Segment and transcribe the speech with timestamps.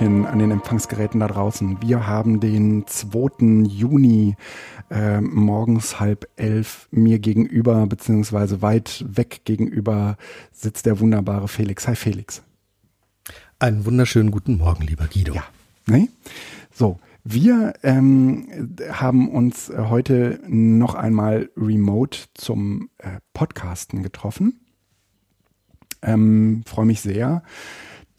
[0.00, 1.82] Hallöchen an den Empfangsgeräten da draußen.
[1.82, 3.66] Wir haben den 2.
[3.68, 4.34] Juni
[4.90, 10.16] äh, morgens halb elf mir gegenüber, beziehungsweise weit weg gegenüber,
[10.52, 11.86] sitzt der wunderbare Felix.
[11.86, 12.42] Hi Felix.
[13.58, 15.34] Einen wunderschönen guten Morgen, lieber Guido.
[15.34, 15.44] Ja.
[15.86, 16.08] Nee?
[16.72, 24.60] So, wir ähm, haben uns heute noch einmal remote zum äh, Podcasten getroffen.
[26.00, 27.42] Ähm, Freue mich sehr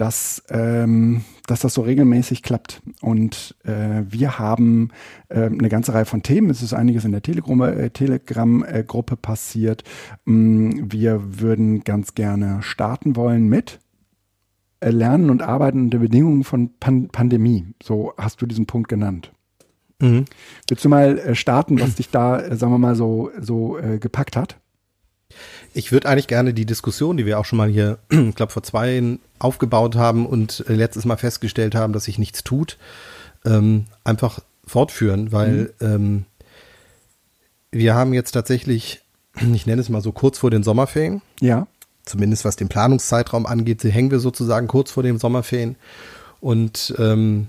[0.01, 2.81] dass, ähm, dass das so regelmäßig klappt.
[3.01, 4.89] Und äh, wir haben
[5.29, 6.49] äh, eine ganze Reihe von Themen.
[6.49, 8.83] Es ist einiges in der Telegram-Gruppe äh, Telegram, äh,
[9.21, 9.83] passiert.
[10.25, 13.77] Mm, wir würden ganz gerne starten wollen mit
[14.79, 17.67] äh, Lernen und Arbeiten unter Bedingungen von Pan Pandemie.
[17.83, 19.31] So hast du diesen Punkt genannt.
[19.99, 20.25] Mhm.
[20.67, 24.60] Willst du mal äh, starten, was dich da, sagen wir mal, so, so gepackt hat?
[25.73, 28.63] Ich würde eigentlich gerne die Diskussion, die wir auch schon mal hier, ich glaube vor
[28.63, 32.77] zwei aufgebaut haben und äh, letztes Mal festgestellt haben, dass sich nichts tut,
[33.45, 35.87] ähm, einfach fortführen, weil mhm.
[35.87, 36.25] ähm,
[37.71, 39.01] wir haben jetzt tatsächlich,
[39.53, 41.21] ich nenne es mal so kurz vor den Sommerferien.
[41.39, 41.67] Ja.
[42.05, 45.75] Zumindest was den Planungszeitraum angeht, hängen wir sozusagen kurz vor den Sommerferien.
[46.39, 47.47] Und ähm,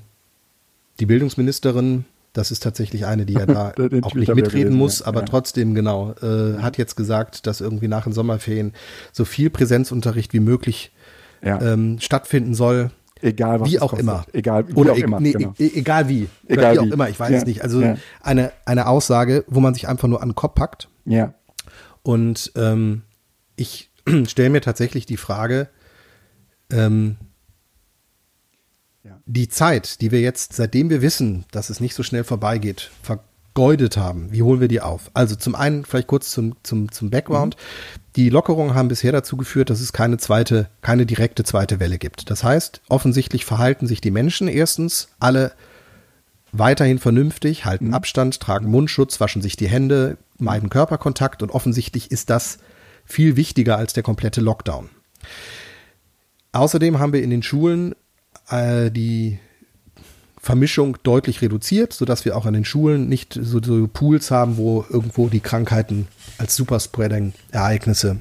[1.00, 5.06] die Bildungsministerin das ist tatsächlich eine, die ja da auch nicht mitreden muss, ja.
[5.06, 5.26] aber ja.
[5.26, 8.72] trotzdem, genau, äh, hat jetzt gesagt, dass irgendwie nach den Sommerferien
[9.12, 10.92] so viel Präsenzunterricht wie möglich
[11.42, 11.60] ja.
[11.60, 12.90] ähm, stattfinden soll.
[13.20, 14.24] Egal was wie auch immer.
[14.32, 15.20] Egal wie Oder auch e immer.
[15.20, 15.54] Nee, genau.
[15.58, 16.28] e egal wie.
[16.48, 17.62] Egal Oder wie, wie auch immer, ich weiß es nicht.
[17.62, 20.88] Also eine, eine Aussage, wo man sich einfach nur an den Kopf packt.
[21.04, 21.34] Ja.
[22.02, 23.02] Und ähm,
[23.54, 23.90] ich
[24.26, 25.68] stelle mir tatsächlich die Frage,
[26.72, 27.16] ähm,
[29.26, 33.96] die Zeit, die wir jetzt, seitdem wir wissen, dass es nicht so schnell vorbeigeht, vergeudet
[33.96, 35.10] haben, wie holen wir die auf?
[35.14, 37.56] Also zum einen vielleicht kurz zum, zum, zum Background.
[37.56, 38.00] Mhm.
[38.16, 42.30] Die Lockerungen haben bisher dazu geführt, dass es keine zweite, keine direkte zweite Welle gibt.
[42.30, 45.52] Das heißt, offensichtlich verhalten sich die Menschen erstens alle
[46.52, 47.94] weiterhin vernünftig, halten mhm.
[47.94, 52.58] Abstand, tragen Mundschutz, waschen sich die Hände, meiden Körperkontakt und offensichtlich ist das
[53.04, 54.90] viel wichtiger als der komplette Lockdown.
[56.52, 57.94] Außerdem haben wir in den Schulen
[58.52, 59.38] äh, die
[60.40, 64.84] Vermischung deutlich reduziert, sodass wir auch an den Schulen nicht so, so Pools haben, wo
[64.90, 66.08] irgendwo die Krankheiten
[66.38, 68.16] als Superspreading-Ereignisse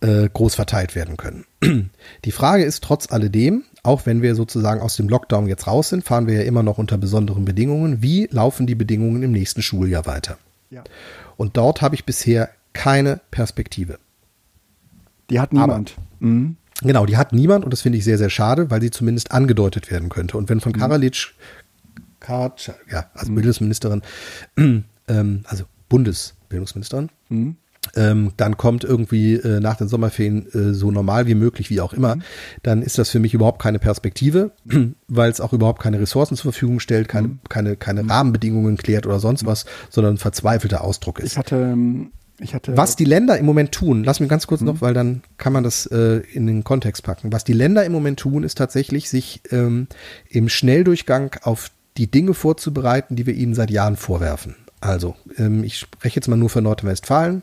[0.00, 1.44] äh, groß verteilt werden können.
[2.24, 6.04] Die Frage ist trotz alledem, auch wenn wir sozusagen aus dem Lockdown jetzt raus sind,
[6.04, 8.00] fahren wir ja immer noch unter besonderen Bedingungen.
[8.00, 10.38] Wie laufen die Bedingungen im nächsten Schuljahr weiter?
[10.70, 10.84] Ja.
[11.36, 13.98] Und dort habe ich bisher keine Perspektive.
[15.30, 15.96] Die hat niemand.
[16.20, 16.56] Mhm.
[16.82, 19.90] Genau, die hat niemand und das finde ich sehr, sehr schade, weil sie zumindest angedeutet
[19.90, 20.36] werden könnte.
[20.36, 20.78] Und wenn von mhm.
[20.78, 21.34] Karalic,
[22.20, 23.36] Karac, ja, also mhm.
[23.36, 24.02] Bildungsministerin,
[25.08, 27.56] ähm, also Bundesbildungsministerin, mhm.
[27.96, 31.92] ähm, dann kommt irgendwie äh, nach den Sommerferien äh, so normal wie möglich, wie auch
[31.92, 32.22] immer, mhm.
[32.62, 34.52] dann ist das für mich überhaupt keine Perspektive,
[35.08, 37.40] weil es auch überhaupt keine Ressourcen zur Verfügung stellt, keine, mhm.
[37.48, 38.10] keine, keine mhm.
[38.10, 41.32] Rahmenbedingungen klärt oder sonst was, sondern ein verzweifelter Ausdruck ist.
[41.32, 42.12] Ich hatte ähm, ich hatte
[42.66, 44.80] was die Länder im Moment tun, lass mich ganz kurz noch, mhm.
[44.80, 47.32] weil dann kann man das äh, in den Kontext packen.
[47.32, 49.88] Was die Länder im Moment tun, ist tatsächlich, sich ähm,
[50.28, 54.54] im Schnelldurchgang auf die Dinge vorzubereiten, die wir ihnen seit Jahren vorwerfen.
[54.80, 57.42] Also, ähm, ich spreche jetzt mal nur für Nordrhein-Westfalen.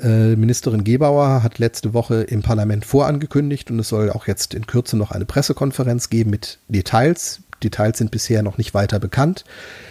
[0.00, 4.66] Äh, Ministerin Gebauer hat letzte Woche im Parlament vorangekündigt und es soll auch jetzt in
[4.66, 7.40] Kürze noch eine Pressekonferenz geben mit Details.
[7.62, 9.44] Details sind bisher noch nicht weiter bekannt.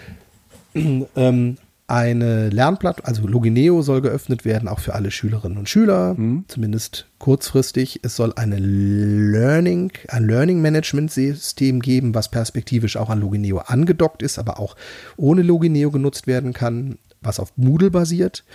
[0.74, 1.58] ähm,
[1.92, 6.46] eine Lernplattform, also Logineo soll geöffnet werden, auch für alle Schülerinnen und Schüler, mhm.
[6.48, 8.00] zumindest kurzfristig.
[8.02, 14.24] Es soll eine Learning, ein Learning Management System geben, was perspektivisch auch an Logineo angedockt
[14.24, 14.78] ist, aber auch
[15.18, 18.46] ohne Logineo genutzt werden kann, was auf Moodle basiert.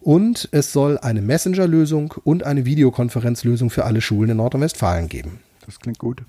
[0.00, 5.40] Und es soll eine Messenger-Lösung und eine Videokonferenzlösung für alle Schulen in Nordrhein-Westfalen geben.
[5.66, 6.22] Das klingt gut.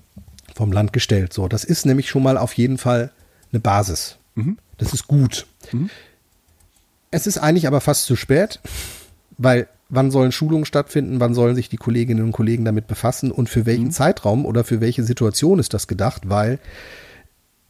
[0.56, 1.32] Vom Land gestellt.
[1.32, 3.12] So, das ist nämlich schon mal auf jeden Fall
[3.52, 4.18] eine Basis.
[4.34, 4.58] Mhm.
[4.78, 5.46] Das ist gut.
[5.72, 5.90] Mhm.
[7.10, 8.60] Es ist eigentlich aber fast zu spät,
[9.38, 13.48] weil wann sollen Schulungen stattfinden, wann sollen sich die Kolleginnen und Kollegen damit befassen und
[13.48, 13.92] für welchen mhm.
[13.92, 16.58] Zeitraum oder für welche Situation ist das gedacht, weil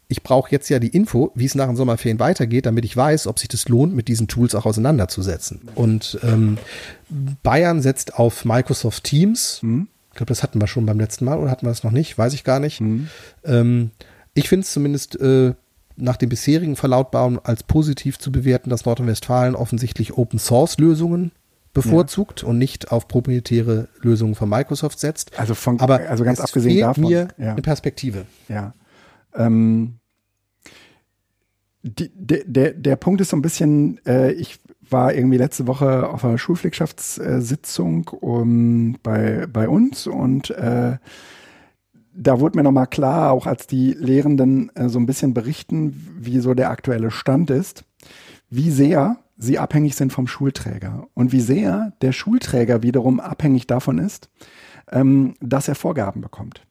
[0.09, 3.27] ich brauche jetzt ja die Info, wie es nach den Sommerferien weitergeht, damit ich weiß,
[3.27, 5.63] ob sich das lohnt, mit diesen Tools auch auseinanderzusetzen.
[5.75, 6.59] Und ähm,
[7.43, 9.61] Bayern setzt auf Microsoft Teams.
[9.63, 9.89] Mhm.
[10.13, 12.17] Ich glaube, das hatten wir schon beim letzten Mal oder hatten wir das noch nicht?
[12.17, 12.81] Weiß ich gar nicht.
[12.81, 13.09] Mhm.
[13.45, 13.91] Ähm,
[14.33, 15.55] ich finde es zumindest äh,
[15.97, 21.33] nach dem bisherigen Verlautbaren als positiv zu bewerten, dass Nordrhein-Westfalen offensichtlich Open Source Lösungen
[21.73, 22.49] bevorzugt ja.
[22.49, 25.39] und nicht auf proprietäre Lösungen von Microsoft setzt.
[25.39, 27.53] Also von, aber also ganz abgesehen fehlt davon, mir ja.
[27.53, 28.27] eine Perspektive.
[28.49, 28.73] Ja.
[29.35, 29.99] Ähm,
[31.83, 34.59] die, der, der, der Punkt ist so ein bisschen, äh, ich
[34.89, 40.97] war irgendwie letzte Woche auf einer Schulpflegschaftssitzung um, bei, bei uns und äh,
[42.17, 46.41] da wurde mir nochmal klar, auch als die Lehrenden äh, so ein bisschen berichten, wie
[46.41, 47.85] so der aktuelle Stand ist,
[48.49, 53.99] wie sehr sie abhängig sind vom Schulträger und wie sehr der Schulträger wiederum abhängig davon
[53.99, 54.31] ist,
[54.91, 56.67] ähm, dass er Vorgaben bekommt.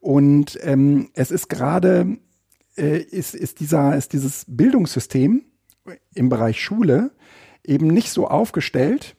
[0.00, 2.18] Und ähm, es ist gerade,
[2.76, 5.42] äh, ist, ist, dieser, ist dieses Bildungssystem
[6.14, 7.10] im Bereich Schule
[7.64, 9.16] eben nicht so aufgestellt,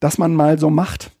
[0.00, 1.12] dass man mal so macht,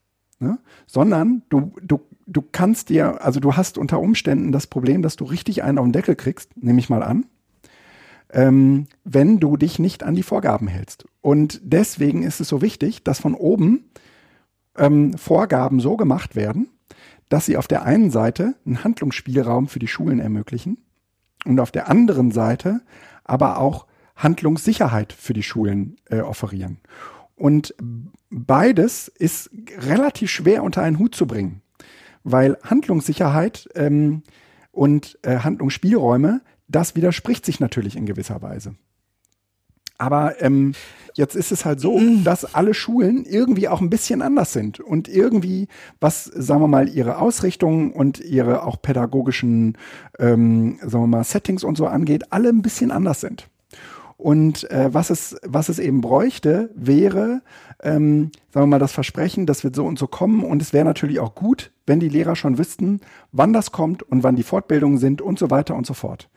[0.44, 0.58] ne?
[0.86, 5.24] sondern du, du, du kannst dir, also du hast unter Umständen das Problem, dass du
[5.24, 7.26] richtig einen auf den Deckel kriegst, nehme ich mal an,
[8.32, 11.06] ähm, wenn du dich nicht an die Vorgaben hältst.
[11.20, 13.90] Und deswegen ist es so wichtig, dass von oben
[14.76, 16.68] ähm, Vorgaben so gemacht werden,
[17.28, 20.78] dass sie auf der einen Seite einen Handlungsspielraum für die Schulen ermöglichen
[21.44, 22.80] und auf der anderen Seite
[23.24, 23.86] aber auch
[24.16, 26.78] Handlungssicherheit für die Schulen äh, offerieren.
[27.36, 27.74] Und
[28.34, 31.62] beides ist relativ schwer unter einen Hut zu bringen,
[32.24, 34.22] weil Handlungssicherheit ähm,
[34.72, 38.74] und äh, Handlungsspielräume, das widerspricht sich natürlich in gewisser Weise.
[39.96, 40.72] Aber ähm,
[41.14, 42.24] jetzt ist es halt so, mm.
[42.24, 45.68] dass alle Schulen irgendwie auch ein bisschen anders sind und irgendwie,
[46.00, 49.78] was, sagen wir mal, ihre Ausrichtung und ihre auch pädagogischen,
[50.18, 53.48] ähm, sagen wir mal, Settings und so angeht, alle ein bisschen anders sind.
[54.24, 57.42] Und äh, was, es, was es eben bräuchte, wäre,
[57.82, 60.44] ähm, sagen wir mal, das Versprechen, das wird so und so kommen.
[60.44, 64.22] Und es wäre natürlich auch gut, wenn die Lehrer schon wüssten, wann das kommt und
[64.22, 66.30] wann die Fortbildungen sind und so weiter und so fort.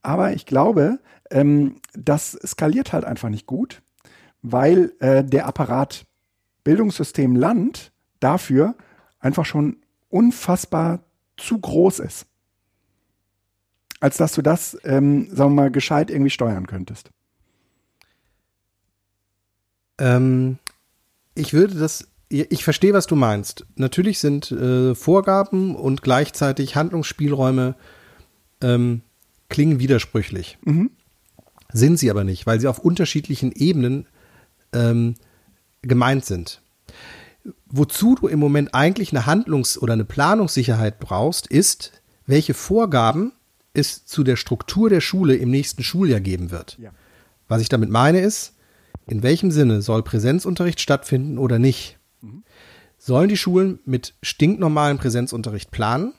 [0.00, 3.82] Aber ich glaube, ähm, das skaliert halt einfach nicht gut,
[4.40, 6.06] weil äh, der Apparat
[6.64, 8.74] Bildungssystem Land dafür
[9.20, 9.76] einfach schon
[10.08, 11.00] unfassbar
[11.36, 12.24] zu groß ist.
[14.00, 17.10] Als dass du das, ähm, sagen wir mal, gescheit irgendwie steuern könntest.
[19.98, 20.58] Ähm,
[21.34, 23.66] ich würde das, ich verstehe, was du meinst.
[23.76, 27.74] Natürlich sind äh, Vorgaben und gleichzeitig Handlungsspielräume
[28.60, 29.02] ähm,
[29.48, 30.58] klingen widersprüchlich.
[30.64, 30.90] Mhm.
[31.72, 34.06] Sind sie aber nicht, weil sie auf unterschiedlichen Ebenen
[34.72, 35.14] ähm,
[35.82, 36.62] gemeint sind.
[37.66, 41.92] Wozu du im Moment eigentlich eine Handlungs- oder eine Planungssicherheit brauchst, ist,
[42.26, 43.32] welche Vorgaben
[43.74, 46.78] es zu der Struktur der Schule im nächsten Schuljahr geben wird.
[46.80, 46.90] Ja.
[47.46, 48.54] Was ich damit meine ist,
[49.08, 51.98] in welchem Sinne soll Präsenzunterricht stattfinden oder nicht?
[52.98, 56.12] Sollen die Schulen mit stinknormalen Präsenzunterricht planen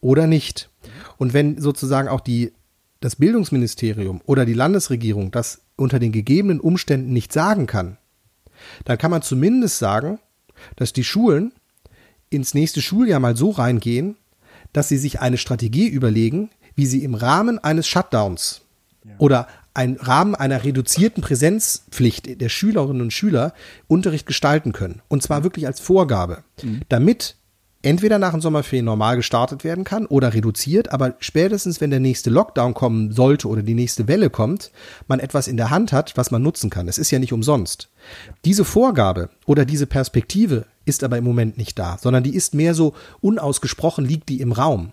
[0.00, 0.70] oder nicht?
[1.16, 2.52] Und wenn sozusagen auch die,
[3.00, 7.98] das Bildungsministerium oder die Landesregierung das unter den gegebenen Umständen nicht sagen kann,
[8.84, 10.18] dann kann man zumindest sagen,
[10.76, 11.52] dass die Schulen
[12.30, 14.16] ins nächste Schuljahr mal so reingehen,
[14.72, 18.62] dass sie sich eine Strategie überlegen, wie sie im Rahmen eines Shutdowns
[19.04, 19.14] ja.
[19.18, 23.54] oder ein Rahmen einer reduzierten Präsenzpflicht der Schülerinnen und Schüler
[23.88, 25.00] Unterricht gestalten können.
[25.08, 26.82] Und zwar wirklich als Vorgabe, mhm.
[26.88, 27.36] damit
[27.82, 32.30] entweder nach den Sommerferien normal gestartet werden kann oder reduziert, aber spätestens, wenn der nächste
[32.30, 34.70] Lockdown kommen sollte oder die nächste Welle kommt,
[35.08, 36.88] man etwas in der Hand hat, was man nutzen kann.
[36.88, 37.90] Es ist ja nicht umsonst.
[38.44, 42.74] Diese Vorgabe oder diese Perspektive ist aber im Moment nicht da, sondern die ist mehr
[42.74, 44.92] so unausgesprochen, liegt die im Raum.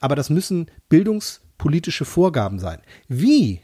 [0.00, 2.80] Aber das müssen bildungspolitische Vorgaben sein.
[3.08, 3.60] Wie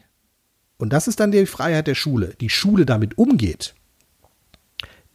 [0.83, 3.77] und das ist dann die Freiheit der Schule, die Schule damit umgeht.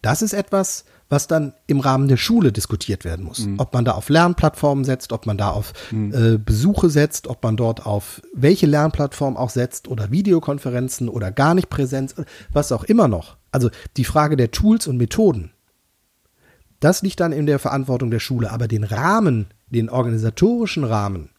[0.01, 3.39] Das ist etwas, was dann im Rahmen der Schule diskutiert werden muss.
[3.39, 3.59] Mhm.
[3.59, 6.13] Ob man da auf Lernplattformen setzt, ob man da auf mhm.
[6.13, 11.53] äh, Besuche setzt, ob man dort auf welche Lernplattform auch setzt oder Videokonferenzen oder gar
[11.53, 12.15] nicht Präsenz,
[12.49, 13.35] was auch immer noch.
[13.51, 15.51] Also die Frage der Tools und Methoden.
[16.79, 21.29] Das liegt dann in der Verantwortung der Schule, aber den Rahmen, den organisatorischen Rahmen,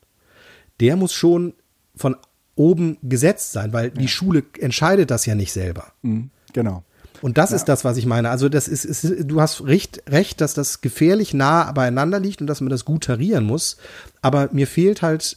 [0.81, 1.55] der muss schon
[1.97, 2.15] von
[2.59, 3.95] oben gesetzt sein, weil ja.
[3.95, 5.93] die Schule entscheidet das ja nicht selber.
[6.03, 6.83] Mhm, genau.
[7.21, 7.57] Und das ja.
[7.57, 8.31] ist das, was ich meine.
[8.31, 12.47] Also das ist, ist, du hast recht, recht, dass das gefährlich nah beieinander liegt und
[12.47, 13.77] dass man das gut tarieren muss.
[14.23, 15.37] Aber mir fehlt halt,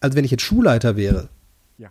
[0.00, 1.28] also wenn ich jetzt Schulleiter wäre,
[1.78, 1.88] ja.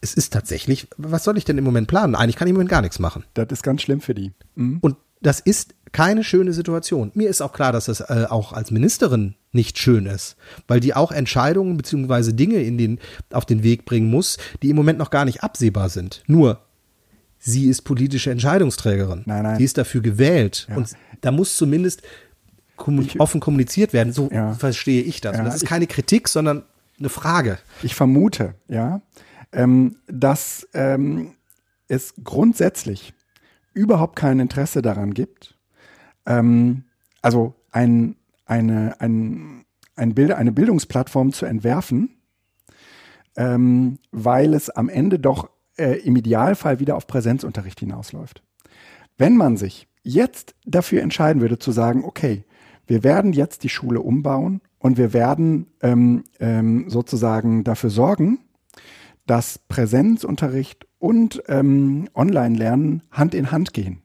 [0.00, 2.14] es ist tatsächlich, was soll ich denn im Moment planen?
[2.14, 3.24] Eigentlich kann ich im Moment gar nichts machen.
[3.34, 4.32] Das ist ganz schlimm für die.
[4.54, 4.78] Mhm.
[4.80, 7.10] Und das ist keine schöne Situation.
[7.14, 10.36] Mir ist auch klar, dass das äh, auch als Ministerin nicht schön ist,
[10.68, 12.98] weil die auch Entscheidungen beziehungsweise Dinge in den,
[13.32, 16.22] auf den Weg bringen muss, die im Moment noch gar nicht absehbar sind.
[16.26, 16.60] Nur,
[17.38, 19.22] sie ist politische Entscheidungsträgerin.
[19.26, 19.58] Nein, nein.
[19.58, 20.66] Sie ist dafür gewählt.
[20.68, 20.76] Ja.
[20.76, 22.02] Und da muss zumindest
[22.76, 24.12] kommun ich, offen kommuniziert werden.
[24.12, 24.52] So ja.
[24.52, 25.36] verstehe ich das.
[25.36, 26.64] Ja, das ist keine Kritik, sondern
[26.98, 27.58] eine Frage.
[27.82, 29.00] Ich vermute, ja,
[29.52, 31.32] ähm, dass ähm,
[31.88, 33.14] es grundsätzlich
[33.74, 35.56] überhaupt kein Interesse daran gibt,
[36.30, 36.84] ähm,
[37.22, 39.64] also ein, eine, ein,
[39.96, 42.16] ein Bild, eine Bildungsplattform zu entwerfen,
[43.36, 48.42] ähm, weil es am Ende doch äh, im Idealfall wieder auf Präsenzunterricht hinausläuft.
[49.18, 52.44] Wenn man sich jetzt dafür entscheiden würde zu sagen, okay,
[52.86, 58.40] wir werden jetzt die Schule umbauen Und wir werden ähm, ähm, sozusagen dafür sorgen,
[59.26, 64.02] dass Präsenzunterricht und ähm, Online-Lernen Hand in Hand gehen.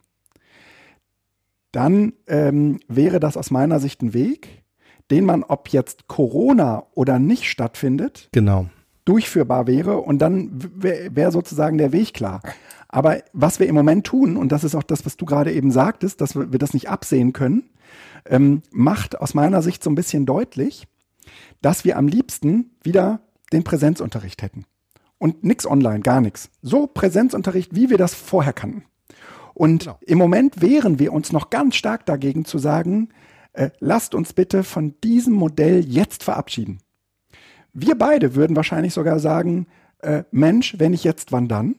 [1.75, 4.63] Dann ähm, wäre das aus meiner Sicht ein Weg,
[5.11, 8.67] den man, ob jetzt Corona oder nicht stattfindet, genau.
[9.03, 12.39] durchführbar wäre und dann wäre wär sozusagen der Weg klar.
[12.87, 15.69] Aber was wir im Moment tun, und das ist auch das, was du gerade eben
[15.69, 17.69] sagtest, dass wir, wir das nicht absehen können,
[18.25, 20.87] ähm, macht aus meiner Sicht so ein bisschen deutlich,
[21.61, 23.19] dass wir am liebsten wieder
[23.51, 24.63] den Präsenzunterricht hätten.
[25.17, 26.49] Und nix online, gar nichts.
[26.61, 28.85] So Präsenzunterricht, wie wir das vorher kannten.
[29.55, 29.97] Und genau.
[30.01, 33.09] im Moment wehren wir uns noch ganz stark dagegen zu sagen,
[33.53, 36.79] äh, lasst uns bitte von diesem Modell jetzt verabschieden.
[37.73, 39.67] Wir beide würden wahrscheinlich sogar sagen,
[39.99, 41.75] äh, Mensch, wenn nicht jetzt, wann dann?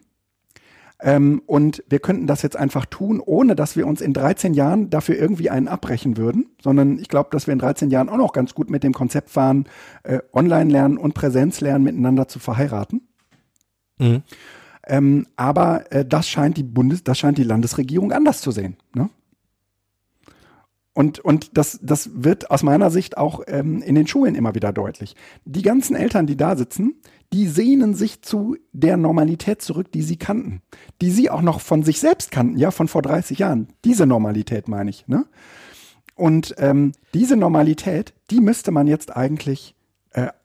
[0.98, 4.88] Ähm, und wir könnten das jetzt einfach tun, ohne dass wir uns in 13 Jahren
[4.88, 8.32] dafür irgendwie einen abbrechen würden, sondern ich glaube, dass wir in 13 Jahren auch noch
[8.32, 9.66] ganz gut mit dem Konzept fahren,
[10.04, 13.06] äh, Online-Lernen und Präsenzlernen miteinander zu verheiraten.
[13.98, 14.22] Mhm.
[14.86, 18.76] Ähm, aber äh, das scheint die Bundes, das scheint die Landesregierung anders zu sehen.
[18.94, 19.10] Ne?
[20.96, 24.72] Und, und das, das wird aus meiner Sicht auch ähm, in den Schulen immer wieder
[24.72, 25.14] deutlich.
[25.44, 26.94] Die ganzen Eltern, die da sitzen,
[27.34, 30.62] die sehnen sich zu der Normalität zurück, die sie kannten.
[31.02, 33.68] Die sie auch noch von sich selbst kannten, ja, von vor 30 Jahren.
[33.84, 35.06] Diese Normalität meine ich.
[35.06, 35.26] Ne?
[36.14, 39.75] Und ähm, diese Normalität, die müsste man jetzt eigentlich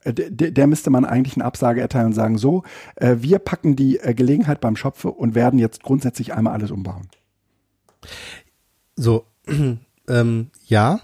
[0.06, 2.64] der, der müsste man eigentlich eine Absage erteilen und sagen, so,
[2.96, 7.08] äh, wir packen die äh, Gelegenheit beim Schopfe und werden jetzt grundsätzlich einmal alles umbauen.
[8.96, 9.26] So,
[10.08, 11.00] ähm, ja.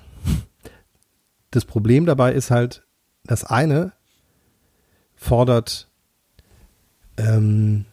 [1.52, 2.86] Das Problem dabei ist halt,
[3.24, 3.94] das eine
[5.16, 5.90] fordert
[7.16, 7.86] ähm,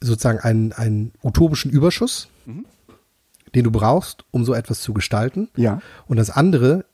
[0.00, 2.64] sozusagen einen, einen utopischen Überschuss, mhm.
[3.54, 5.48] den du brauchst, um so etwas zu gestalten.
[5.56, 5.80] Ja.
[6.06, 6.84] Und das andere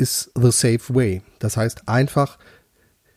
[0.00, 1.22] ist the safe way.
[1.38, 2.38] Das heißt einfach,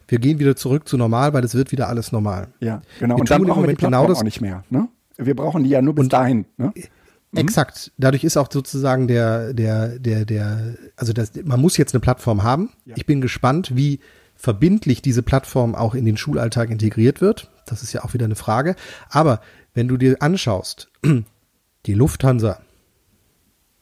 [0.07, 2.49] wir gehen wieder zurück zu normal, weil es wird wieder alles normal.
[2.59, 3.15] Ja, genau.
[3.15, 4.63] Wir und dann brauchen wir die genau das auch nicht mehr.
[4.69, 4.89] Ne?
[5.17, 6.45] Wir brauchen die ja nur bis dahin.
[6.57, 6.73] Ne?
[6.75, 7.39] Mhm.
[7.39, 7.91] Exakt.
[7.97, 12.43] Dadurch ist auch sozusagen der, der, der, der, also das, man muss jetzt eine Plattform
[12.43, 12.69] haben.
[12.85, 12.95] Ja.
[12.97, 13.99] Ich bin gespannt, wie
[14.35, 17.49] verbindlich diese Plattform auch in den Schulalltag integriert wird.
[17.65, 18.75] Das ist ja auch wieder eine Frage.
[19.09, 19.41] Aber
[19.73, 20.91] wenn du dir anschaust,
[21.85, 22.59] die Lufthansa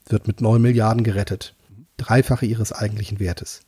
[0.08, 1.56] wird mit neun Milliarden gerettet.
[2.02, 3.62] Dreifache ihres eigentlichen Wertes.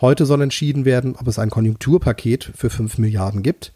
[0.00, 3.72] Heute soll entschieden werden, ob es ein Konjunkturpaket für fünf Milliarden gibt,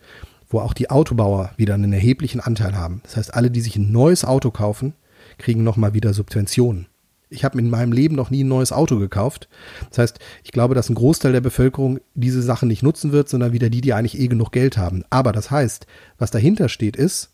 [0.49, 3.01] wo auch die Autobauer wieder einen erheblichen Anteil haben.
[3.03, 4.95] Das heißt, alle, die sich ein neues Auto kaufen,
[5.39, 6.87] kriegen nochmal wieder Subventionen.
[7.31, 9.49] Ich habe in meinem Leben noch nie ein neues Auto gekauft.
[9.89, 13.53] Das heißt, ich glaube, dass ein Großteil der Bevölkerung diese Sachen nicht nutzen wird, sondern
[13.53, 15.05] wieder die, die eigentlich eh genug Geld haben.
[15.11, 15.87] Aber das heißt,
[16.19, 17.31] was dahinter steht, ist,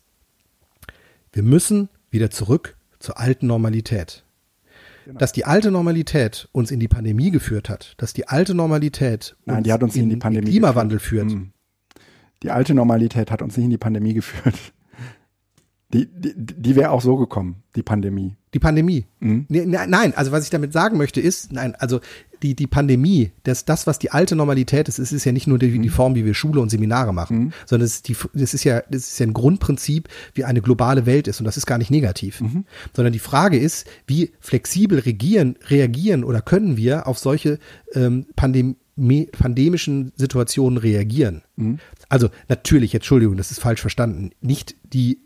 [1.33, 4.23] wir müssen wieder zurück zur alten Normalität.
[5.05, 5.17] Genau.
[5.17, 9.63] Dass die alte Normalität uns in die Pandemie geführt hat, dass die alte Normalität Nein,
[9.63, 11.31] die hat uns in, in die Pandemie Klimawandel geführt.
[11.31, 11.41] führt.
[11.41, 11.53] Hm.
[12.43, 14.73] Die alte Normalität hat uns nicht in die Pandemie geführt.
[15.93, 18.37] Die, die, die wäre auch so gekommen, die Pandemie.
[18.53, 19.05] Die Pandemie.
[19.19, 19.45] Mhm.
[19.47, 22.01] Nee, ne, nein, also was ich damit sagen möchte ist, nein, also
[22.43, 25.59] die, die Pandemie, das, das, was die alte Normalität ist, es ist ja nicht nur
[25.59, 25.89] die, die mhm.
[25.89, 27.53] Form, wie wir Schule und Seminare machen, mhm.
[27.65, 31.05] sondern es ist, die, das, ist ja, das ist ja ein Grundprinzip, wie eine globale
[31.05, 32.41] Welt ist und das ist gar nicht negativ.
[32.41, 32.65] Mhm.
[32.93, 37.59] Sondern die Frage ist, wie flexibel regieren, reagieren oder können wir auf solche
[37.93, 38.75] ähm, Pandemie
[39.31, 41.43] pandemischen Situationen reagieren.
[41.55, 41.79] Mhm.
[42.09, 44.31] Also natürlich, Entschuldigung, das ist falsch verstanden.
[44.41, 45.19] Nicht die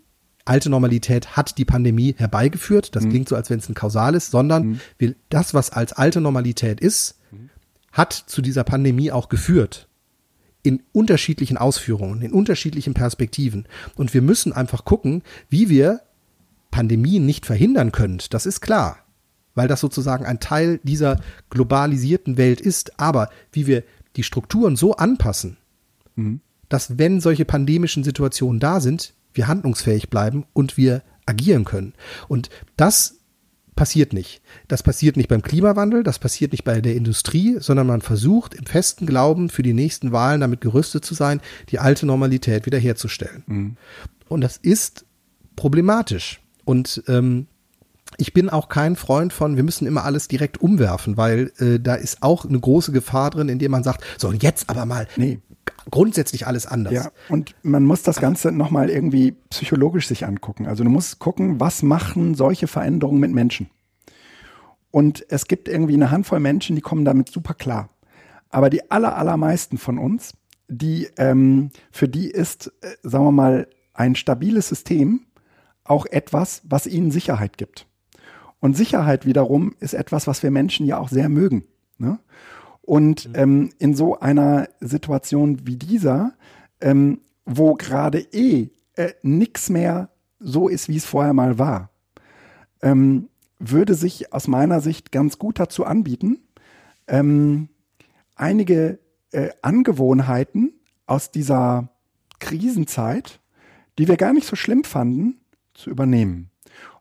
[0.46, 2.96] alte Normalität hat die Pandemie herbeigeführt.
[2.96, 3.10] Das mhm.
[3.10, 4.80] klingt so, als wenn es ein Kausal ist, sondern mhm.
[4.98, 7.50] wir, das, was als alte Normalität ist, mhm.
[7.92, 9.88] hat zu dieser Pandemie auch geführt.
[10.62, 13.66] In unterschiedlichen Ausführungen, in unterschiedlichen Perspektiven.
[13.94, 16.00] Und wir müssen einfach gucken, wie wir
[16.70, 18.20] Pandemien nicht verhindern können.
[18.30, 18.98] Das ist klar.
[19.54, 23.00] Weil das sozusagen ein Teil dieser globalisierten Welt ist.
[23.00, 23.84] Aber wie wir
[24.16, 25.56] die Strukturen so anpassen,
[26.14, 26.40] mhm.
[26.68, 31.94] dass wenn solche pandemischen Situationen da sind, wir handlungsfähig bleiben und wir agieren können.
[32.28, 33.16] Und das
[33.74, 34.40] passiert nicht.
[34.68, 38.64] Das passiert nicht beim Klimawandel, das passiert nicht bei der Industrie, sondern man versucht im
[38.64, 43.44] festen Glauben für die nächsten Wahlen damit gerüstet zu sein, die alte Normalität wiederherzustellen.
[43.46, 43.76] Mhm.
[44.28, 45.04] Und das ist
[45.54, 46.40] problematisch.
[46.64, 47.46] Und ähm,
[48.18, 51.94] ich bin auch kein Freund von, wir müssen immer alles direkt umwerfen, weil äh, da
[51.94, 55.40] ist auch eine große Gefahr drin, indem man sagt, so und jetzt aber mal, nee,
[55.90, 56.92] grundsätzlich alles anders.
[56.92, 60.66] Ja, und man muss das Ganze nochmal irgendwie psychologisch sich angucken.
[60.66, 63.70] Also du musst gucken, was machen solche Veränderungen mit Menschen.
[64.90, 67.90] Und es gibt irgendwie eine Handvoll Menschen, die kommen damit super klar.
[68.48, 70.34] Aber die aller, allermeisten von uns,
[70.68, 75.26] die, ähm, für die ist, äh, sagen wir mal, ein stabiles System
[75.84, 77.86] auch etwas, was ihnen Sicherheit gibt.
[78.60, 81.64] Und Sicherheit wiederum ist etwas, was wir Menschen ja auch sehr mögen.
[81.98, 82.18] Ne?
[82.86, 86.32] Und ähm, in so einer Situation wie dieser,
[86.80, 91.90] ähm, wo gerade eh äh, nichts mehr so ist, wie es vorher mal war,
[92.82, 93.28] ähm,
[93.58, 96.38] würde sich aus meiner Sicht ganz gut dazu anbieten,
[97.08, 97.68] ähm,
[98.36, 99.00] einige
[99.32, 100.72] äh, Angewohnheiten
[101.06, 101.88] aus dieser
[102.38, 103.40] Krisenzeit,
[103.98, 105.40] die wir gar nicht so schlimm fanden,
[105.74, 106.50] zu übernehmen.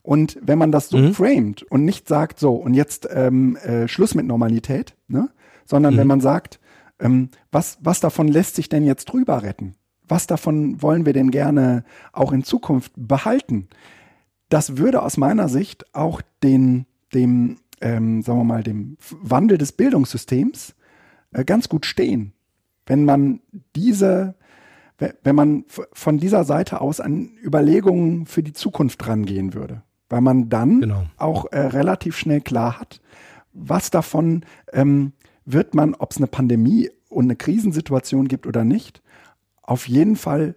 [0.02, 1.14] Und wenn man das so mhm.
[1.14, 5.30] framet und nicht sagt, so, und jetzt ähm, äh, Schluss mit Normalität, ne?
[5.66, 5.98] Sondern mhm.
[6.00, 6.60] wenn man sagt,
[7.00, 9.76] ähm, was, was davon lässt sich denn jetzt drüber retten?
[10.08, 13.68] Was davon wollen wir denn gerne auch in Zukunft behalten?
[14.50, 19.72] Das würde aus meiner Sicht auch den, dem, ähm, sagen wir mal, dem Wandel des
[19.72, 20.76] Bildungssystems
[21.34, 22.34] äh, ganz gut stehen.
[22.86, 23.42] Wenn man
[23.76, 24.36] diese,
[25.24, 30.50] wenn man von dieser Seite aus an Überlegungen für die Zukunft rangehen würde weil man
[30.50, 31.04] dann genau.
[31.18, 33.02] auch äh, relativ schnell klar hat,
[33.54, 35.14] was davon ähm,
[35.46, 39.02] wird man, ob es eine Pandemie und eine Krisensituation gibt oder nicht,
[39.62, 40.56] auf jeden Fall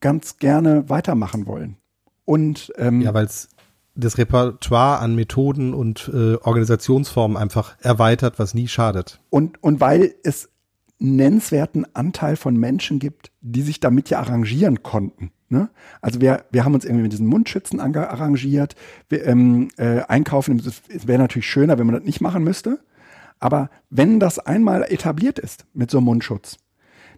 [0.00, 1.76] ganz gerne weitermachen wollen.
[2.24, 3.48] Und ähm, ja, weil es
[3.94, 9.20] das Repertoire an Methoden und äh, Organisationsformen einfach erweitert, was nie schadet.
[9.30, 10.50] Und, und weil es
[10.98, 15.30] nennenswerten Anteil von Menschen gibt, die sich damit ja arrangieren konnten.
[15.48, 15.70] Ne?
[16.00, 18.74] Also wir, wir haben uns irgendwie mit diesen Mundschützen arrangiert.
[19.08, 22.80] Wir, ähm, äh, einkaufen, es wäre natürlich schöner, wenn man das nicht machen müsste.
[23.38, 26.56] Aber wenn das einmal etabliert ist mit so einem Mundschutz,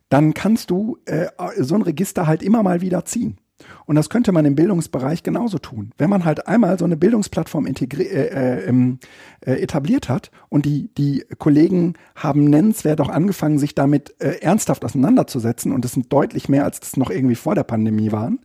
[0.08, 3.38] dann kannst du äh, so ein Register halt immer mal wieder ziehen.
[3.86, 5.90] Und das könnte man im Bildungsbereich genauso tun.
[5.98, 8.72] Wenn man halt einmal so eine Bildungsplattform äh, äh,
[9.40, 14.84] äh, etabliert hat und die, die Kollegen haben nennenswert auch angefangen, sich damit äh, ernsthaft
[14.84, 18.40] auseinanderzusetzen und das sind deutlich mehr, als das noch irgendwie vor der Pandemie waren,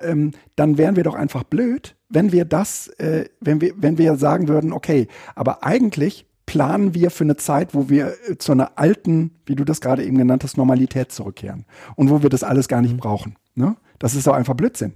[0.00, 4.16] ähm, dann wären wir doch einfach blöd, wenn wir das, äh, wenn wir, wenn wir
[4.16, 8.78] sagen würden, okay, aber eigentlich planen wir für eine Zeit, wo wir äh, zu einer
[8.78, 12.68] alten, wie du das gerade eben genannt hast, Normalität zurückkehren und wo wir das alles
[12.68, 12.98] gar nicht mhm.
[12.98, 13.36] brauchen.
[13.54, 13.76] Ne?
[13.98, 14.94] Das ist doch einfach Blödsinn.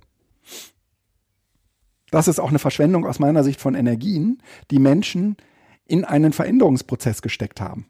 [2.11, 5.37] Das ist auch eine Verschwendung aus meiner Sicht von Energien, die Menschen
[5.87, 7.85] in einen Veränderungsprozess gesteckt haben.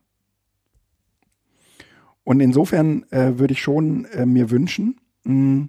[2.24, 5.68] Und insofern äh, würde ich schon äh, mir wünschen, mh,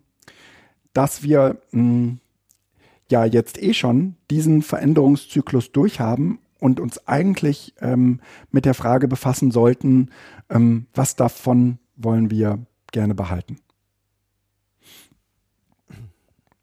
[0.93, 2.17] dass wir mh,
[3.11, 9.51] ja jetzt eh schon diesen Veränderungszyklus durchhaben und uns eigentlich ähm, mit der Frage befassen
[9.51, 10.11] sollten,
[10.49, 13.57] ähm, was davon wollen wir gerne behalten.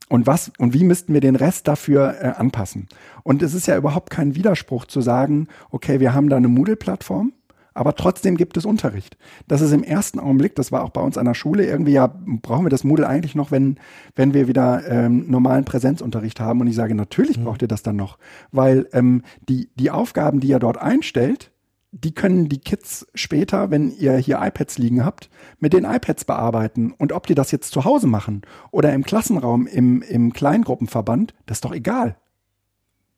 [0.09, 2.89] Und was und wie müssten wir den Rest dafür äh, anpassen?
[3.21, 7.33] Und es ist ja überhaupt kein Widerspruch zu sagen, okay, wir haben da eine Moodle-Plattform,
[7.73, 9.17] aber trotzdem gibt es Unterricht.
[9.47, 12.07] Das ist im ersten Augenblick, das war auch bei uns an der Schule irgendwie, ja,
[12.07, 13.77] brauchen wir das Moodle eigentlich noch, wenn,
[14.15, 16.59] wenn wir wieder ähm, normalen Präsenzunterricht haben?
[16.61, 17.45] Und ich sage, natürlich mhm.
[17.45, 18.17] braucht ihr das dann noch,
[18.51, 21.51] weil ähm, die, die Aufgaben, die ihr dort einstellt,
[21.91, 25.29] die können die Kids später, wenn ihr hier iPads liegen habt,
[25.59, 26.93] mit den iPads bearbeiten.
[26.97, 31.57] Und ob die das jetzt zu Hause machen oder im Klassenraum, im, im Kleingruppenverband, das
[31.57, 32.15] ist doch egal.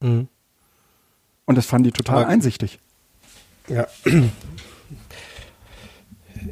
[0.01, 0.27] Mhm.
[1.45, 2.79] Und das fanden die total Aber, einsichtig.
[3.67, 3.87] Ja.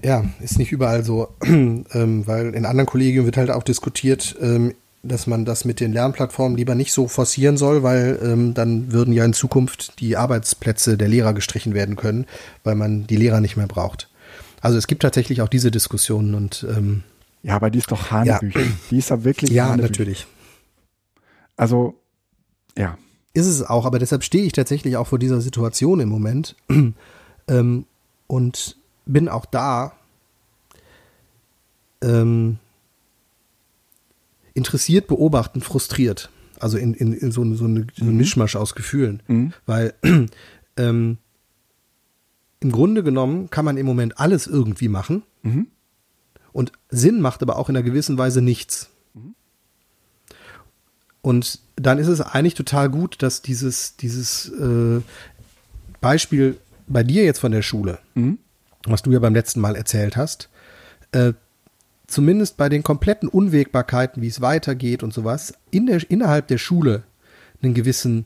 [0.03, 1.85] Ja, ist nicht überall so, ähm,
[2.25, 6.57] weil in anderen Kollegien wird halt auch diskutiert, ähm, dass man das mit den Lernplattformen
[6.57, 11.07] lieber nicht so forcieren soll, weil ähm, dann würden ja in Zukunft die Arbeitsplätze der
[11.07, 12.25] Lehrer gestrichen werden können,
[12.63, 14.09] weil man die Lehrer nicht mehr braucht.
[14.61, 17.03] Also es gibt tatsächlich auch diese Diskussionen und ähm,
[17.43, 18.59] ja, aber die ist doch Hanebücher.
[18.59, 18.65] Ja.
[18.91, 19.89] Die ist ja wirklich Ja, Hanebücher.
[19.89, 20.27] natürlich.
[21.57, 21.95] Also,
[22.77, 22.97] ja.
[23.33, 26.55] Ist es auch, aber deshalb stehe ich tatsächlich auch vor dieser Situation im Moment
[27.47, 27.85] ähm,
[28.27, 29.93] und bin auch da
[32.01, 32.57] ähm,
[34.53, 36.29] interessiert, beobachten, frustriert.
[36.59, 38.17] Also in, in, in so, so, eine, so ein mhm.
[38.17, 39.23] Mischmasch aus Gefühlen.
[39.27, 39.53] Mhm.
[39.65, 39.93] Weil
[40.77, 41.17] ähm,
[42.59, 45.23] im Grunde genommen kann man im Moment alles irgendwie machen.
[45.41, 45.67] Mhm.
[46.53, 48.90] Und Sinn macht aber auch in einer gewissen Weise nichts.
[51.21, 55.01] Und dann ist es eigentlich total gut, dass dieses, dieses äh,
[55.99, 56.57] Beispiel
[56.87, 58.39] bei dir jetzt von der Schule, mhm.
[58.85, 60.49] was du ja beim letzten Mal erzählt hast,
[61.11, 61.33] äh,
[62.07, 67.03] zumindest bei den kompletten Unwägbarkeiten, wie es weitergeht und sowas, in der, innerhalb der Schule
[67.61, 68.25] einen gewissen,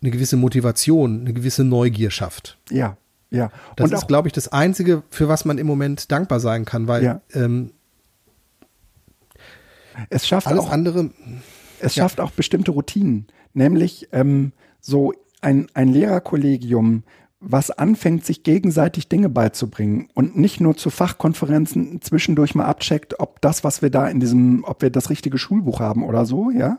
[0.00, 2.58] eine gewisse Motivation, eine gewisse Neugier schafft.
[2.70, 2.96] Ja,
[3.30, 3.50] ja.
[3.76, 6.86] Das und ist, glaube ich, das Einzige, für was man im Moment dankbar sein kann,
[6.86, 7.20] weil ja.
[7.32, 7.72] ähm,
[10.10, 11.10] es schafft alles auch, andere.
[11.84, 12.04] Es ja.
[12.04, 17.04] schafft auch bestimmte Routinen, nämlich ähm, so ein, ein Lehrerkollegium
[17.46, 23.40] was anfängt, sich gegenseitig Dinge beizubringen und nicht nur zu Fachkonferenzen zwischendurch mal abcheckt, ob
[23.42, 26.78] das, was wir da in diesem, ob wir das richtige Schulbuch haben oder so, ja,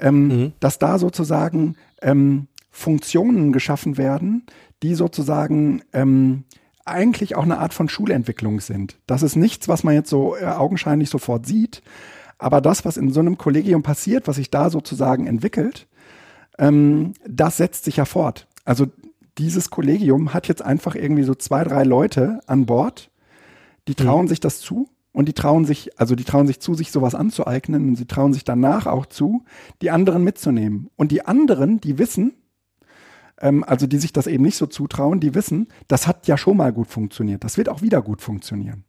[0.00, 0.52] ähm, mhm.
[0.60, 4.46] dass da sozusagen ähm, Funktionen geschaffen werden,
[4.82, 6.44] die sozusagen ähm,
[6.86, 8.98] eigentlich auch eine Art von Schulentwicklung sind.
[9.06, 11.82] Das ist nichts, was man jetzt so äh, augenscheinlich sofort sieht,
[12.42, 15.86] aber das, was in so einem Kollegium passiert, was sich da sozusagen entwickelt,
[16.58, 18.46] ähm, das setzt sich ja fort.
[18.64, 18.86] Also
[19.38, 23.10] dieses Kollegium hat jetzt einfach irgendwie so zwei, drei Leute an Bord,
[23.88, 24.28] die trauen mhm.
[24.28, 27.88] sich das zu und die trauen sich, also die trauen sich zu, sich sowas anzueignen
[27.88, 29.44] und sie trauen sich danach auch zu,
[29.80, 30.88] die anderen mitzunehmen.
[30.96, 32.34] Und die anderen, die wissen,
[33.40, 36.56] ähm, also die sich das eben nicht so zutrauen, die wissen, das hat ja schon
[36.56, 38.84] mal gut funktioniert, das wird auch wieder gut funktionieren.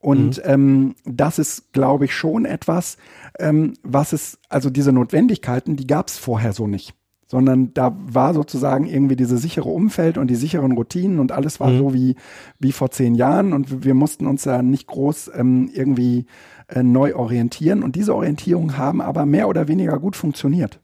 [0.00, 0.42] Und mhm.
[0.44, 2.96] ähm, das ist, glaube ich, schon etwas,
[3.38, 6.94] ähm, was es, also diese Notwendigkeiten, die gab es vorher so nicht
[7.30, 11.70] sondern da war sozusagen irgendwie dieses sichere Umfeld und die sicheren Routinen und alles war
[11.70, 11.78] mhm.
[11.78, 12.16] so wie,
[12.58, 16.26] wie vor zehn Jahren und wir mussten uns ja nicht groß ähm, irgendwie
[16.66, 20.80] äh, neu orientieren und diese Orientierungen haben aber mehr oder weniger gut funktioniert.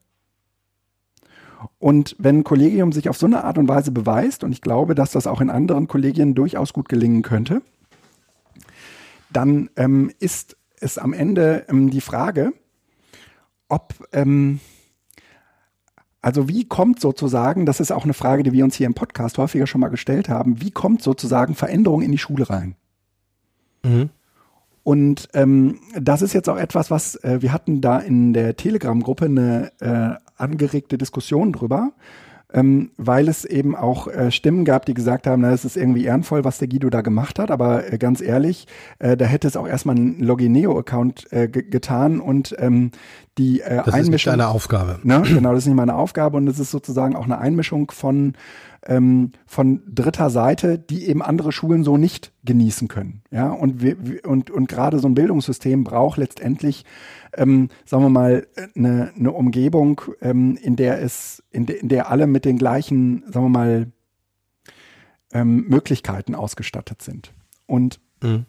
[1.81, 4.95] Und wenn ein Kollegium sich auf so eine Art und Weise beweist, und ich glaube,
[4.95, 7.61] dass das auch in anderen Kollegien durchaus gut gelingen könnte,
[9.31, 12.53] dann ähm, ist es am Ende ähm, die Frage,
[13.69, 14.61] ob ähm,
[16.27, 19.39] also wie kommt sozusagen, das ist auch eine Frage, die wir uns hier im Podcast
[19.39, 22.75] häufiger schon mal gestellt haben, wie kommt sozusagen Veränderung in die Schule rein?
[23.85, 24.11] Mhm.
[24.83, 29.27] Und ähm, das ist jetzt auch etwas, was äh, wir hatten da in der Telegram-Gruppe
[29.27, 31.93] eine äh, angeregte Diskussion drüber
[32.53, 36.05] ähm, weil es eben auch äh, Stimmen gab, die gesagt haben, na, es ist irgendwie
[36.05, 38.67] ehrenvoll, was der Guido da gemacht hat, aber äh, ganz ehrlich,
[38.99, 42.93] äh, da hätte es auch erstmal einen Logineo-Account äh, getan und ähm,
[43.37, 43.93] die äh, das Einmischung.
[43.95, 45.01] Das ist nicht deine Aufgabe.
[45.03, 45.23] Ne?
[45.27, 48.35] Genau, das ist nicht meine Aufgabe und es ist sozusagen auch eine Einmischung von
[48.87, 53.23] ähm, von dritter Seite, die eben andere Schulen so nicht genießen können.
[53.31, 56.85] Ja, und wir, und, und gerade so ein Bildungssystem braucht letztendlich,
[57.35, 62.11] ähm, sagen wir mal, eine, eine Umgebung, ähm, in der es, in, de, in der
[62.11, 63.93] alle mit den gleichen, sagen wir mal,
[65.33, 67.33] ähm, Möglichkeiten ausgestattet sind.
[67.67, 68.47] Und mhm.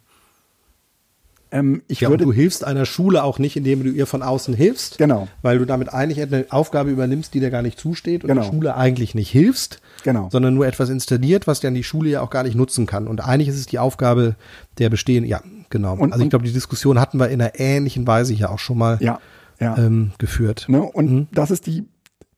[1.51, 4.53] Ähm, ich ja, würde, du hilfst einer Schule auch nicht, indem du ihr von außen
[4.53, 4.97] hilfst.
[4.97, 5.27] Genau.
[5.41, 8.41] Weil du damit eigentlich eine Aufgabe übernimmst, die dir gar nicht zusteht und genau.
[8.41, 9.79] der Schule eigentlich nicht hilfst.
[10.03, 10.29] Genau.
[10.31, 13.07] Sondern nur etwas installiert, was dann die Schule ja auch gar nicht nutzen kann.
[13.07, 14.35] Und eigentlich ist es die Aufgabe
[14.77, 15.95] der bestehen, ja, genau.
[15.95, 18.77] Und, also ich glaube, die Diskussion hatten wir in einer ähnlichen Weise hier auch schon
[18.77, 19.19] mal ja,
[19.59, 19.77] ja.
[19.77, 20.65] Ähm, geführt.
[20.67, 20.81] Ne?
[20.81, 21.27] Und mhm.
[21.31, 21.85] das ist die,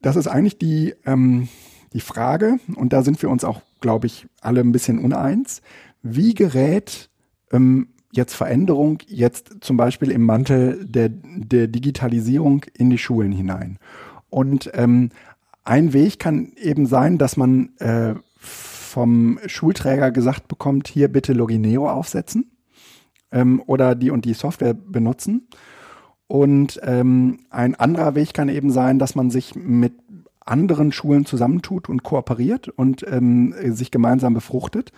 [0.02, 1.50] das ist eigentlich die, ähm,
[1.94, 5.62] die Frage, und da sind wir uns auch, glaube ich, alle ein bisschen uneins.
[6.02, 7.10] Wie gerät
[7.52, 13.78] ähm, jetzt Veränderung jetzt zum Beispiel im Mantel der, der Digitalisierung in die Schulen hinein.
[14.30, 15.10] Und ähm,
[15.64, 21.88] ein Weg kann eben sein, dass man äh, vom Schulträger gesagt bekommt, hier bitte Logineo
[21.88, 22.52] aufsetzen
[23.32, 25.48] ähm, oder die und die Software benutzen.
[26.28, 29.94] Und ähm, ein anderer Weg kann eben sein, dass man sich mit
[30.46, 34.92] anderen Schulen zusammentut und kooperiert und ähm, sich gemeinsam befruchtet.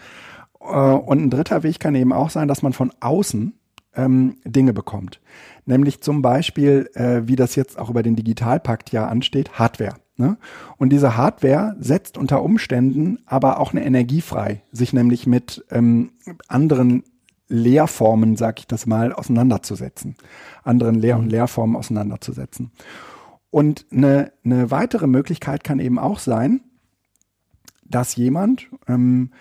[0.63, 3.53] Äh, und ein dritter Weg kann eben auch sein, dass man von außen
[3.95, 5.19] ähm, Dinge bekommt.
[5.65, 9.95] Nämlich zum Beispiel, äh, wie das jetzt auch über den Digitalpakt ja ansteht, Hardware.
[10.17, 10.37] Ne?
[10.77, 16.11] Und diese Hardware setzt unter Umständen aber auch eine Energie frei, sich nämlich mit ähm,
[16.47, 17.03] anderen
[17.47, 20.15] Lehrformen, sag ich das mal, auseinanderzusetzen.
[20.63, 21.31] Anderen Lehr- und mhm.
[21.31, 22.71] Lehrformen auseinanderzusetzen.
[23.49, 26.61] Und eine, eine weitere Möglichkeit kann eben auch sein,
[27.83, 29.31] dass jemand, ähm,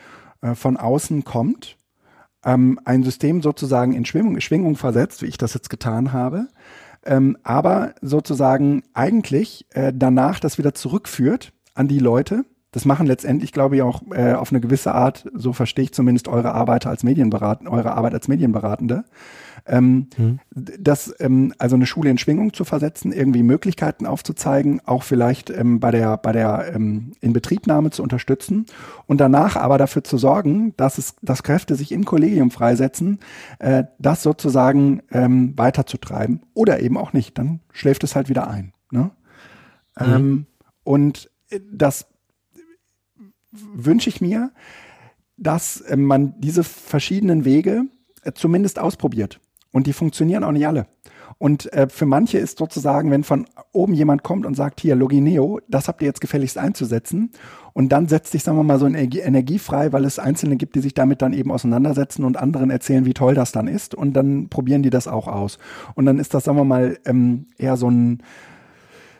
[0.42, 1.76] äh, von außen kommt,
[2.44, 6.48] ähm, ein System sozusagen in Schwingung, Schwingung versetzt, wie ich das jetzt getan habe,
[7.04, 12.44] ähm, aber sozusagen eigentlich äh, danach das wieder zurückführt an die Leute.
[12.72, 16.28] Das machen letztendlich, glaube ich, auch äh, auf eine gewisse Art, so verstehe ich zumindest
[16.28, 19.04] eure Arbeit als Medienberatende, eure Arbeit als Medienberatende,
[19.66, 20.40] ähm, mhm.
[20.50, 25.80] Das, ähm, also eine Schule in Schwingung zu versetzen, irgendwie Möglichkeiten aufzuzeigen, auch vielleicht ähm,
[25.80, 28.66] bei der, bei der ähm, Inbetriebnahme zu unterstützen
[29.06, 33.18] und danach aber dafür zu sorgen, dass es, dass Kräfte sich im Kollegium freisetzen,
[33.58, 37.38] äh, das sozusagen ähm, weiterzutreiben oder eben auch nicht.
[37.38, 38.72] Dann schläft es halt wieder ein.
[38.90, 39.10] Ne?
[39.98, 40.14] Mhm.
[40.14, 40.46] Ähm,
[40.84, 41.30] und
[41.72, 42.06] das
[43.50, 44.52] wünsche ich mir,
[45.36, 47.84] dass äh, man diese verschiedenen Wege
[48.22, 49.40] äh, zumindest ausprobiert.
[49.72, 50.86] Und die funktionieren auch nicht alle.
[51.38, 55.60] Und äh, für manche ist sozusagen, wenn von oben jemand kommt und sagt, hier, Logineo,
[55.68, 57.30] das habt ihr jetzt gefälligst einzusetzen.
[57.72, 60.74] Und dann setzt sich, sagen wir mal, so eine Energie, frei, weil es Einzelne gibt,
[60.74, 63.94] die sich damit dann eben auseinandersetzen und anderen erzählen, wie toll das dann ist.
[63.94, 65.58] Und dann probieren die das auch aus.
[65.94, 68.22] Und dann ist das, sagen wir mal, ähm, eher so ein,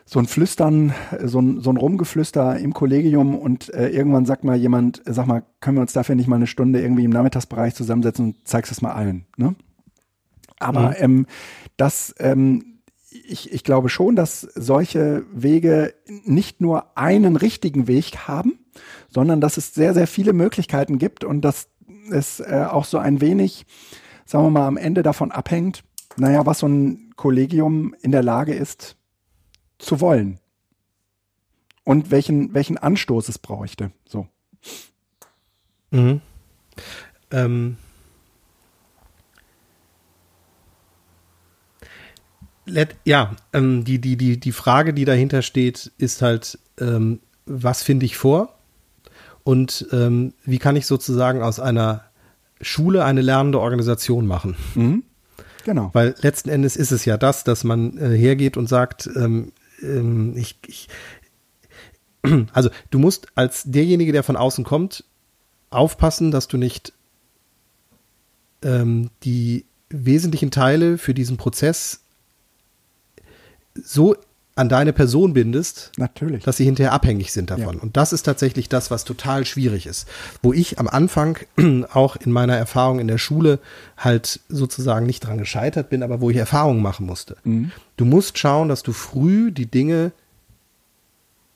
[0.05, 4.57] so ein Flüstern, so ein, so ein Rumgeflüster im Kollegium und äh, irgendwann sagt mal
[4.57, 8.25] jemand, sag mal, können wir uns dafür nicht mal eine Stunde irgendwie im Nachmittagsbereich zusammensetzen
[8.25, 9.25] und zeigst es mal allen.
[9.37, 9.55] Ne?
[10.61, 10.95] Aber mhm.
[10.97, 11.25] ähm,
[11.77, 18.59] das, ähm, ich, ich glaube schon, dass solche Wege nicht nur einen richtigen Weg haben,
[19.09, 21.67] sondern dass es sehr, sehr viele Möglichkeiten gibt und dass
[22.09, 23.65] es äh, auch so ein wenig,
[24.25, 25.83] sagen wir mal, am Ende davon abhängt,
[26.17, 28.95] naja, was so ein Kollegium in der Lage ist
[29.77, 30.39] zu wollen.
[31.83, 33.91] Und welchen, welchen Anstoß es bräuchte.
[34.05, 34.27] So.
[35.89, 36.21] Mhm.
[37.31, 37.77] Ähm.
[43.05, 48.05] Ja, ähm, die, die, die, die Frage, die dahinter steht, ist halt, ähm, was finde
[48.05, 48.57] ich vor?
[49.43, 52.05] Und ähm, wie kann ich sozusagen aus einer
[52.61, 54.55] Schule eine lernende Organisation machen?
[54.75, 55.03] Mhm.
[55.63, 55.89] Genau.
[55.93, 60.35] Weil letzten Endes ist es ja das, dass man äh, hergeht und sagt, ähm, ähm,
[60.35, 60.87] ich, ich,
[62.53, 65.03] also du musst als derjenige, der von außen kommt,
[65.69, 66.93] aufpassen, dass du nicht
[68.63, 72.00] ähm, die wesentlichen Teile für diesen Prozess
[73.75, 74.15] so
[74.55, 76.43] an deine Person bindest, Natürlich.
[76.43, 77.77] dass sie hinterher abhängig sind davon.
[77.77, 77.81] Ja.
[77.81, 80.07] Und das ist tatsächlich das, was total schwierig ist.
[80.43, 81.37] Wo ich am Anfang
[81.93, 83.59] auch in meiner Erfahrung in der Schule
[83.97, 87.37] halt sozusagen nicht dran gescheitert bin, aber wo ich Erfahrungen machen musste.
[87.43, 87.71] Mhm.
[87.95, 90.11] Du musst schauen, dass du früh die Dinge,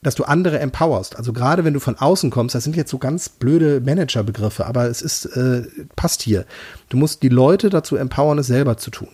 [0.02, 1.18] dass du andere empowerst.
[1.18, 4.86] Also gerade wenn du von außen kommst, das sind jetzt so ganz blöde Managerbegriffe, aber
[4.86, 5.64] es ist, äh,
[5.98, 6.46] passt hier.
[6.88, 9.10] Du musst die Leute dazu empowern, es selber zu tun.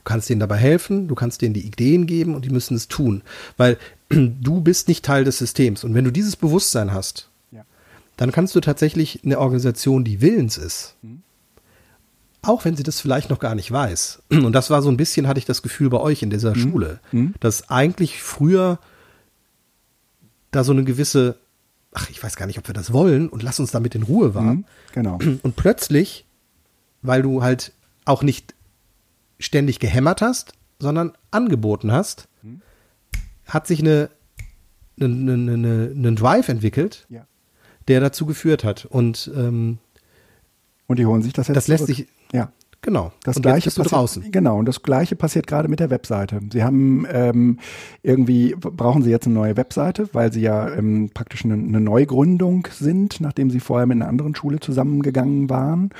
[0.00, 2.88] Du kannst denen dabei helfen, du kannst denen die Ideen geben und die müssen es
[2.88, 3.22] tun.
[3.58, 3.76] Weil
[4.08, 5.84] du bist nicht Teil des Systems.
[5.84, 7.64] Und wenn du dieses Bewusstsein hast, Ja.
[8.16, 10.94] dann kannst du tatsächlich eine Organisation, die willens ist,
[12.42, 14.22] auch wenn sie das vielleicht noch gar nicht weiß.
[14.30, 17.00] Und das war so ein bisschen, hatte ich das Gefühl bei euch in dieser Schule,
[17.12, 17.34] Mhm.
[17.40, 18.78] dass eigentlich früher
[20.50, 21.36] da so eine gewisse,
[21.92, 24.34] ach, ich weiß gar nicht, ob wir das wollen und lass uns damit in Ruhe
[24.34, 24.42] war.
[24.54, 24.64] Mhm.
[24.92, 25.18] Genau.
[25.42, 26.24] Und plötzlich,
[27.02, 27.72] weil du halt
[28.06, 28.54] auch nicht
[29.40, 32.28] ständig gehämmert hast, sondern angeboten hast,
[33.46, 34.10] hat sich eine,
[35.00, 37.26] eine, eine, eine, einen Drive entwickelt, Ja.
[37.88, 38.84] der dazu geführt hat.
[38.84, 39.78] Und ähm,
[40.86, 41.96] Und die holen sich das jetzt das lässt zurück.
[41.96, 42.52] sich, Ja.
[42.82, 43.12] Genau.
[43.24, 44.30] Das und gleiche passiert, draußen.
[44.30, 46.40] Genau, und das gleiche passiert gerade mit der Webseite.
[46.52, 47.58] Sie haben ähm,
[48.02, 52.66] irgendwie, brauchen Sie jetzt eine neue Webseite, weil Sie ja ähm, praktisch eine, eine Neugründung
[52.70, 55.90] sind, nachdem Sie vorher mit einer anderen Schule zusammengegangen waren.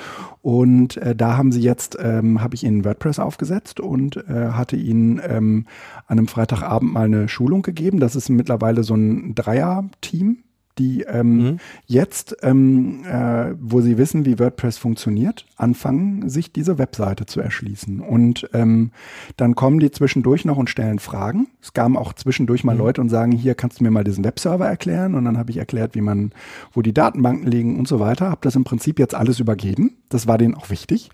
[0.42, 4.76] Und äh, da haben Sie jetzt, ähm, habe ich Ihnen WordPress aufgesetzt und äh, hatte
[4.76, 5.66] Ihnen ähm,
[6.06, 8.00] an einem Freitagabend mal eine Schulung gegeben.
[8.00, 10.38] Das ist mittlerweile so ein Dreier-Team
[10.80, 17.26] die ähm, jetzt, ähm, äh, wo sie wissen, wie WordPress funktioniert, anfangen, sich diese Webseite
[17.26, 18.00] zu erschließen.
[18.00, 18.90] Und ähm,
[19.36, 21.48] dann kommen die zwischendurch noch und stellen Fragen.
[21.60, 24.66] Es kamen auch zwischendurch mal Leute und sagen, hier kannst du mir mal diesen Webserver
[24.66, 25.14] erklären.
[25.14, 26.32] Und dann habe ich erklärt, wie man,
[26.72, 28.30] wo die Datenbanken liegen und so weiter.
[28.30, 29.98] Habe das im Prinzip jetzt alles übergeben.
[30.08, 31.10] Das war denen auch wichtig.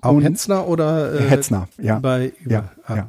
[0.00, 1.98] Auch Hetzner oder äh, Hetzner, ja.
[1.98, 3.08] Bei, Ja, ah, ja.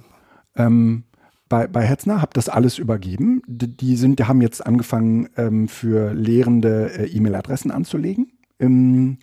[0.56, 1.04] Ähm,
[1.52, 3.42] bei, bei Hetzner habe das alles übergeben.
[3.46, 8.32] Die, die sind, die haben jetzt angefangen, ähm, für Lehrende äh, E-Mail-Adressen anzulegen.
[8.58, 9.18] Ähm,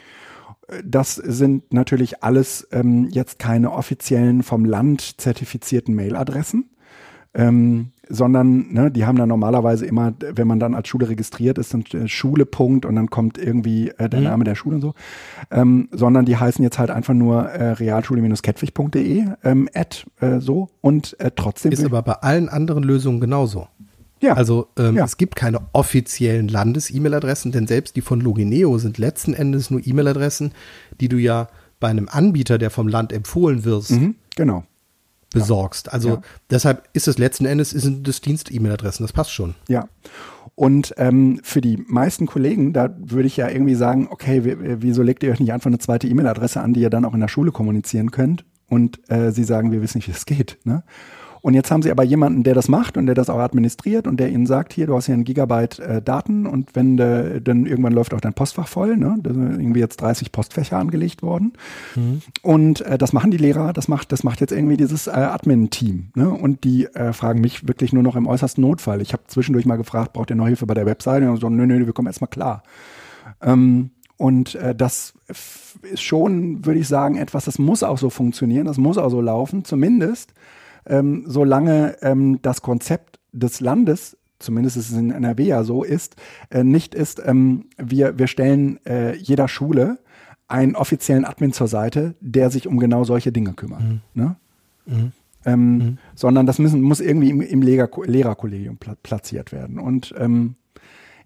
[0.84, 6.68] das sind natürlich alles ähm, jetzt keine offiziellen vom Land zertifizierten Mail-Adressen.
[7.32, 11.74] Ähm, sondern ne, die haben dann normalerweise immer, wenn man dann als Schule registriert ist,
[11.74, 14.26] dann äh, Schule Punkt und dann kommt irgendwie äh, der Mhm.
[14.26, 14.94] Name der Schule und so,
[15.50, 21.18] ähm, sondern die heißen jetzt halt einfach nur äh, realschule-kettwig.de ähm, at äh, so und
[21.20, 23.68] äh, trotzdem Ist aber bei allen anderen Lösungen genauso.
[24.20, 25.04] ja Also ähm, Ja.
[25.04, 30.52] es gibt keine offiziellen Landes-E-Mail-Adressen, denn selbst die von Logineo sind letzten Endes nur E-Mail-Adressen,
[31.00, 31.48] die du ja
[31.80, 34.64] bei einem Anbieter, der vom Land empfohlen wirst, mhm, genau
[35.32, 35.92] besorgst.
[35.92, 36.20] Also Ja.
[36.50, 39.54] deshalb ist es letzten Endes ist es das Dienst-E-Mail-Adressen, das passt schon.
[39.68, 39.88] Ja.
[40.54, 44.42] Und ähm, für die meisten Kollegen, da würde ich ja irgendwie sagen, okay,
[44.80, 47.20] wieso legt ihr euch nicht einfach eine zweite E-Mail-Adresse an, die ihr dann auch in
[47.20, 48.44] der Schule kommunizieren könnt?
[48.68, 50.58] Und äh, sie sagen, wir wissen nicht, wie es geht.
[50.64, 50.82] Ne?
[51.40, 54.18] Und jetzt haben sie aber jemanden, der das macht und der das auch administriert und
[54.18, 57.66] der ihnen sagt, hier, du hast hier ein Gigabyte äh, Daten und wenn äh, dann
[57.66, 59.16] irgendwann läuft auch dein Postfach voll, ne?
[59.22, 61.52] Da sind irgendwie jetzt 30 Postfächer angelegt worden.
[62.42, 66.10] Und äh, das machen die Lehrer, das macht, das macht jetzt irgendwie dieses äh, Admin-Team.
[66.14, 66.30] Ne?
[66.30, 69.00] Und die äh, fragen mich wirklich nur noch im äußersten Notfall.
[69.00, 71.30] Ich habe zwischendurch mal gefragt, braucht ihr noch Hilfe bei der Webseite?
[71.30, 72.62] Und so, nö, nö, wir kommen erstmal klar.
[73.42, 75.14] Ähm, und äh, das
[75.82, 79.20] ist schon, würde ich sagen, etwas, das muss auch so funktionieren, das muss auch so
[79.20, 80.34] laufen, zumindest
[80.86, 86.16] ähm, solange ähm, das Konzept des Landes, zumindest ist es in NRW ja so, ist,
[86.50, 89.98] äh, nicht ist, ähm, wir, wir stellen äh, jeder Schule
[90.48, 93.82] einen offiziellen Admin zur Seite, der sich um genau solche Dinge kümmert.
[94.14, 94.36] Ne?
[95.44, 95.80] Ähm,
[96.14, 99.78] Sondern das müssen, muss irgendwie im, im Lehrer, Lehrerkollegium pla platziert werden.
[99.78, 100.56] Und ähm,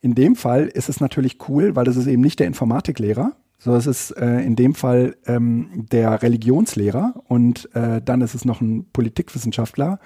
[0.01, 3.79] in dem Fall ist es natürlich cool, weil das ist eben nicht der Informatiklehrer, sondern
[3.79, 8.61] es ist äh, in dem Fall ähm, der Religionslehrer und äh, dann ist es noch
[8.61, 10.01] ein Politikwissenschaftler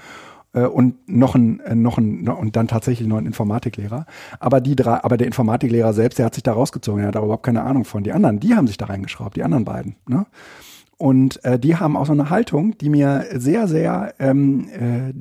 [0.53, 4.05] äh, und noch ein, äh, noch ein, und dann tatsächlich noch ein Informatiklehrer.
[4.41, 7.23] Aber die drei, aber der Informatiklehrer selbst, der hat sich da rausgezogen, er hat da
[7.23, 8.05] überhaupt keine Ahnung von.
[8.05, 9.97] Die anderen, die haben sich da reingeschraubt, die anderen beiden.
[10.07, 10.27] Ne?
[10.99, 15.13] Und äh, die haben auch so eine Haltung, die mir sehr, sehr ähm, äh,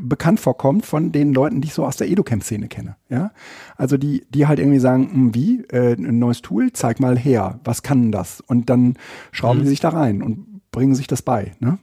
[0.00, 2.96] bekannt vorkommt von den Leuten, die ich so aus der Educamp-Szene kenne.
[3.08, 3.32] Ja,
[3.76, 7.60] also die, die halt irgendwie sagen, hm, wie äh, ein neues Tool, zeig mal her,
[7.64, 8.40] was kann das?
[8.40, 8.96] Und dann
[9.32, 9.64] schrauben mhm.
[9.64, 11.52] sie sich da rein und bringen sich das bei.
[11.60, 11.78] Ne?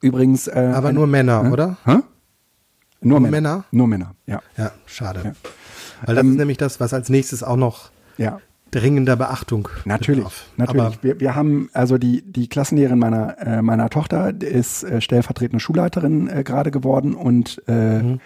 [0.00, 0.46] Übrigens.
[0.48, 1.76] Äh, Aber nur Männer, äh, oder?
[1.84, 1.98] Hä?
[3.00, 3.64] Nur, nur Männer?
[3.70, 4.40] Nur Männer, ja.
[4.56, 5.20] Ja, schade.
[5.24, 5.32] Ja.
[6.04, 9.68] Weil das ähm, ist nämlich das, was als nächstes auch noch ja dringender Beachtung.
[9.84, 10.46] Natürlich, bedarf.
[10.56, 11.02] natürlich.
[11.02, 16.28] Wir, wir haben also die die Klassenlehrerin meiner äh, meiner Tochter ist äh, stellvertretende Schulleiterin
[16.28, 18.20] äh, gerade geworden und äh, mhm.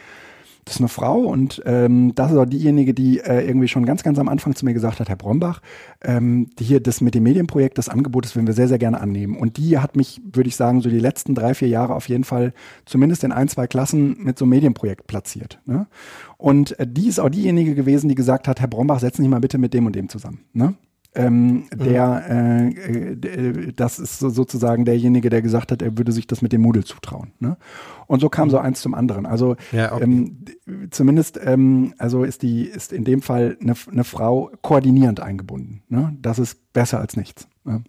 [0.64, 4.04] Das ist eine Frau und ähm, das ist auch diejenige, die äh, irgendwie schon ganz,
[4.04, 5.60] ganz am Anfang zu mir gesagt hat, Herr Brombach,
[6.02, 9.36] ähm, hier das mit dem Medienprojekt, das Angebot, das würden wir sehr, sehr gerne annehmen.
[9.36, 12.22] Und die hat mich, würde ich sagen, so die letzten drei, vier Jahre auf jeden
[12.22, 12.52] Fall
[12.84, 15.60] zumindest in ein, zwei Klassen mit so einem Medienprojekt platziert.
[15.66, 15.88] Ne?
[16.36, 19.40] Und äh, die ist auch diejenige gewesen, die gesagt hat, Herr Brombach, setzen Sie mal
[19.40, 20.44] bitte mit dem und dem zusammen.
[20.52, 20.74] Ne?
[21.14, 26.26] Ähm, der, äh, äh, das ist so sozusagen derjenige, der gesagt hat, er würde sich
[26.26, 27.32] das mit dem Moodle zutrauen.
[27.38, 27.58] Ne?
[28.06, 29.26] Und so kam so eins zum anderen.
[29.26, 30.04] Also ja, okay.
[30.04, 30.46] ähm,
[30.90, 35.82] zumindest, ähm, also ist die, ist in dem Fall eine, eine Frau koordinierend eingebunden.
[35.88, 36.16] Ne?
[36.22, 37.46] Das ist besser als nichts.
[37.64, 37.84] Ne?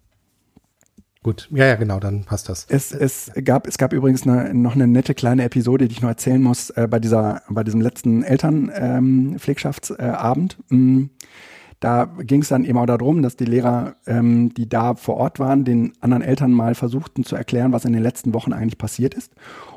[1.22, 2.66] Gut, ja, ja, genau, dann passt das.
[2.68, 6.10] Es, es gab, es gab übrigens eine, noch eine nette kleine Episode, die ich noch
[6.10, 10.58] erzählen muss, äh, bei dieser, bei diesem letzten Elternpflegschaftsabend.
[10.70, 11.08] Ähm,
[11.80, 15.38] da ging es dann eben auch darum, dass die Lehrer, ähm, die da vor Ort
[15.38, 19.14] waren, den anderen Eltern mal versuchten zu erklären, was in den letzten Wochen eigentlich passiert
[19.14, 19.32] ist.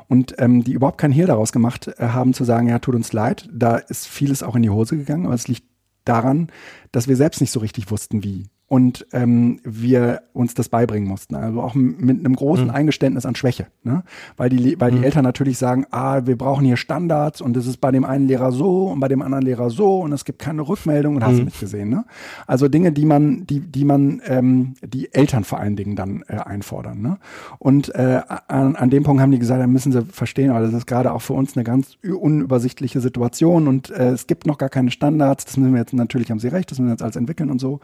[0.08, 3.12] Und ähm, die überhaupt keinen Hehl daraus gemacht äh, haben, zu sagen, ja, tut uns
[3.12, 5.64] leid, da ist vieles auch in die Hose gegangen, aber es liegt
[6.04, 6.48] daran,
[6.92, 11.34] dass wir selbst nicht so richtig wussten, wie und ähm, wir uns das beibringen mussten.
[11.34, 12.70] Also auch mit einem großen mhm.
[12.70, 13.68] Eingeständnis an Schwäche.
[13.82, 14.04] Ne?
[14.36, 15.04] Weil, die, weil die mhm.
[15.04, 18.52] Eltern natürlich sagen, ah, wir brauchen hier Standards und es ist bei dem einen Lehrer
[18.52, 21.26] so und bei dem anderen Lehrer so und es gibt keine Rückmeldung und mhm.
[21.26, 21.88] hast du nicht gesehen.
[21.88, 22.04] Ne?
[22.46, 26.36] Also Dinge, die man, die, die man, ähm, die Eltern vor allen Dingen dann äh,
[26.36, 27.00] einfordern.
[27.00, 27.18] Ne?
[27.58, 30.74] Und äh, an, an dem Punkt haben die gesagt, da müssen sie verstehen, aber das
[30.74, 34.68] ist gerade auch für uns eine ganz unübersichtliche Situation und äh, es gibt noch gar
[34.68, 35.46] keine Standards.
[35.46, 37.60] Das müssen wir jetzt natürlich, haben sie recht, das müssen wir jetzt alles entwickeln und
[37.60, 37.80] so.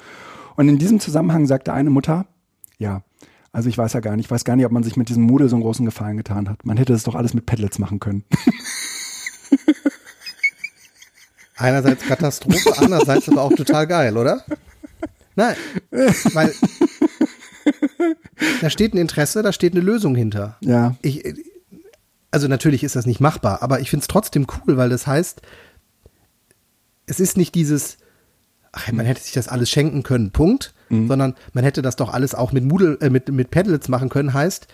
[0.56, 2.26] Und in diesem Zusammenhang sagte eine Mutter,
[2.78, 3.02] ja,
[3.52, 5.22] also ich weiß ja gar nicht, ich weiß gar nicht, ob man sich mit diesem
[5.22, 6.64] Moodle so einen großen Gefallen getan hat.
[6.64, 8.24] Man hätte das doch alles mit Padlets machen können.
[11.56, 14.44] Einerseits Katastrophe, andererseits aber auch total geil, oder?
[15.36, 15.54] Nein,
[16.32, 16.52] weil
[18.60, 20.56] da steht ein Interesse, da steht eine Lösung hinter.
[20.60, 20.96] Ja.
[21.02, 21.22] Ich,
[22.32, 25.42] also natürlich ist das nicht machbar, aber ich finde es trotzdem cool, weil das heißt,
[27.06, 27.98] es ist nicht dieses,
[28.74, 31.08] ach, man hätte sich das alles schenken können, Punkt, mhm.
[31.08, 34.34] sondern man hätte das doch alles auch mit Moodle, äh, mit, mit Padlets machen können,
[34.34, 34.66] heißt,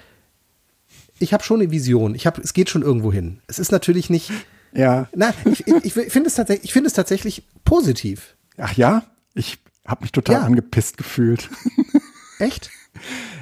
[1.18, 3.40] ich habe schon eine Vision, ich habe, es geht schon irgendwo hin.
[3.46, 4.32] Es ist natürlich nicht,
[4.72, 5.08] ja.
[5.14, 8.36] Na, ich, ich, ich finde es tatsächlich, ich finde es tatsächlich positiv.
[8.56, 10.42] Ach ja, ich habe mich total ja.
[10.42, 11.48] angepisst gefühlt.
[12.38, 12.70] Echt?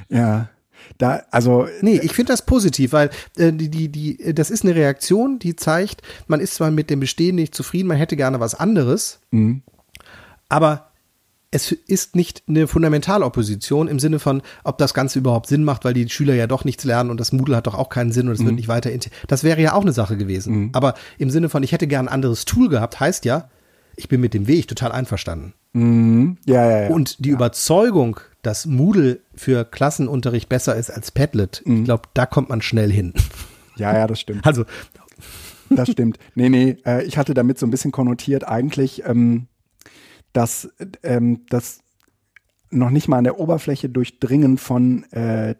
[0.08, 0.48] Ja.
[0.96, 1.68] Da, also.
[1.80, 5.54] Nee, ich finde das positiv, weil äh, die, die, die, das ist eine Reaktion, die
[5.54, 9.20] zeigt, man ist zwar mit dem Bestehen nicht zufrieden, man hätte gerne was anderes.
[9.30, 9.62] Mhm.
[10.48, 10.88] Aber
[11.50, 15.94] es ist nicht eine Fundamentalopposition im Sinne von, ob das Ganze überhaupt Sinn macht, weil
[15.94, 18.34] die Schüler ja doch nichts lernen und das Moodle hat doch auch keinen Sinn und
[18.34, 18.46] es mhm.
[18.46, 18.90] wird nicht weiter.
[19.26, 20.54] Das wäre ja auch eine Sache gewesen.
[20.54, 20.70] Mhm.
[20.74, 23.48] Aber im Sinne von, ich hätte gern ein anderes Tool gehabt, heißt ja,
[23.96, 25.54] ich bin mit dem Weg total einverstanden.
[25.72, 26.36] Mhm.
[26.44, 26.88] Ja, ja, ja.
[26.90, 27.34] Und die ja.
[27.34, 31.84] Überzeugung, dass Moodle für Klassenunterricht besser ist als Padlet, ich mhm.
[31.84, 33.14] glaube, da kommt man schnell hin.
[33.76, 34.44] Ja, ja, das stimmt.
[34.44, 34.64] Also.
[35.70, 36.18] Das stimmt.
[36.34, 39.46] Nee, nee, äh, ich hatte damit so ein bisschen konnotiert eigentlich, ähm,
[40.32, 40.70] dass
[41.02, 41.80] ähm, das
[42.70, 45.54] noch nicht mal an der Oberfläche durchdringen von äh,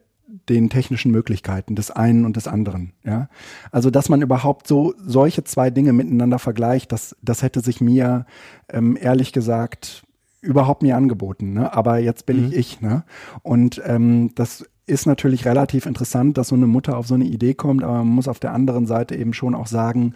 [0.49, 2.93] den technischen Möglichkeiten des einen und des anderen.
[3.03, 3.29] Ja,
[3.71, 8.27] also dass man überhaupt so solche zwei Dinge miteinander vergleicht, das das hätte sich mir
[8.69, 10.05] ähm, ehrlich gesagt
[10.41, 11.55] überhaupt nie angeboten.
[11.55, 11.73] Ne?
[11.73, 12.47] Aber jetzt bin mhm.
[12.49, 12.81] ich ich.
[12.81, 13.05] Ne?
[13.43, 17.55] Und ähm, das ist natürlich relativ interessant, dass so eine Mutter auf so eine Idee
[17.55, 20.15] kommt, aber man muss auf der anderen Seite eben schon auch sagen,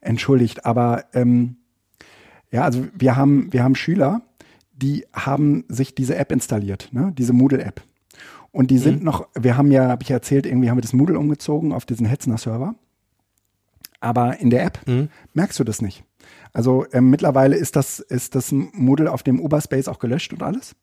[0.00, 1.56] entschuldigt, aber ähm,
[2.52, 4.22] ja, also wir haben, wir haben Schüler,
[4.72, 7.12] die haben sich diese App installiert, ne?
[7.16, 7.82] diese Moodle-App.
[8.52, 9.06] Und die sind mhm.
[9.06, 12.06] noch, wir haben ja, habe ich erzählt, irgendwie haben wir das Moodle umgezogen auf diesen
[12.06, 12.74] Hetzner-Server.
[14.00, 15.08] Aber in der App mhm.
[15.32, 16.04] merkst du das nicht.
[16.52, 20.76] Also ähm, mittlerweile ist das, ist das Moodle auf dem Uberspace auch gelöscht und alles.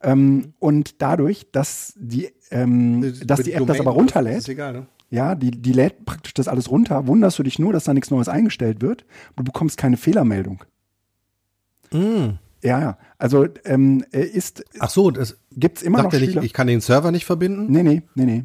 [0.00, 4.86] Ähm, und dadurch, dass die, ähm, dass die App das aber runterlädt, ist egal, ne?
[5.10, 7.06] Ja, die, die lädt praktisch das alles runter.
[7.06, 9.06] Wunderst du dich nur, dass da nichts Neues eingestellt wird.
[9.36, 10.62] Du bekommst keine Fehlermeldung.
[11.92, 12.38] Mm.
[12.62, 12.98] Ja, ja.
[13.18, 14.64] Also ähm, ist.
[14.80, 16.26] Ach so, das gibt's immer noch Schüler.
[16.26, 17.66] Nicht, ich kann den Server nicht verbinden?
[17.70, 18.44] Nee, nee, nee, nee.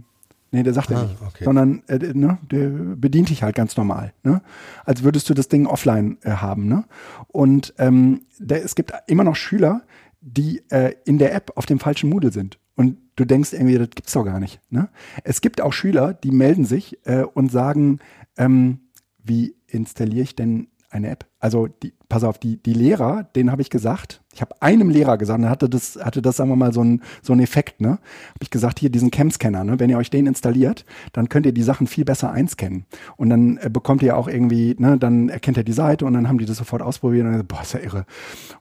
[0.52, 1.16] Nee, der sagt ah, er nicht.
[1.28, 1.44] Okay.
[1.46, 4.14] Sondern äh, ne, der bedient dich halt ganz normal.
[4.22, 4.44] Ne?
[4.86, 6.68] Als würdest du das Ding offline äh, haben.
[6.68, 6.86] Ne?
[7.28, 9.82] Und ähm, der, es gibt immer noch Schüler,
[10.22, 12.60] die äh, in der App auf dem falschen Moodle sind.
[12.76, 14.60] Und du denkst irgendwie, das gibt's doch gar nicht.
[14.70, 14.90] Ne?
[15.24, 17.98] Es gibt auch Schüler, die melden sich äh, und sagen,
[18.38, 18.80] ähm,
[19.24, 21.26] wie installiere ich denn eine App?
[21.40, 25.18] Also die, pass auf, die, die Lehrer, denen habe ich gesagt, ich habe einem Lehrer
[25.18, 27.90] gesagt, dann hatte das, hatte das, sagen wir mal, so ein so ein Effekt, ne?
[27.90, 29.80] Habe ich gesagt, hier diesen Cam-Scanner, ne?
[29.80, 32.86] Wenn ihr euch den installiert, dann könnt ihr die Sachen viel besser einscannen.
[33.18, 36.30] Und dann äh, bekommt ihr auch irgendwie, ne, dann erkennt ihr die Seite und dann
[36.30, 38.06] haben die das sofort ausprobiert und dann, boah, ist ja irre.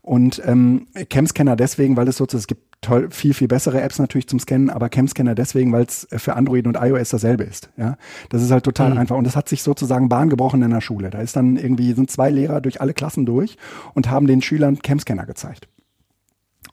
[0.00, 4.28] Und ähm, Cam-Scanner deswegen, weil es sozusagen, es gibt toll, viel, viel bessere Apps natürlich
[4.28, 7.70] zum Scannen, aber Cam-Scanner deswegen, weil es für Android und iOS dasselbe ist.
[7.76, 7.96] Ja,
[8.28, 8.98] das ist halt total mhm.
[8.98, 11.08] einfach und das hat sich sozusagen Bahn gebrochen in der Schule.
[11.10, 13.56] Da ist dann irgendwie sind zwei Lehrer durch alle Klassen durch
[13.94, 15.68] und haben den Schülern Cam-Scanner gezeigt.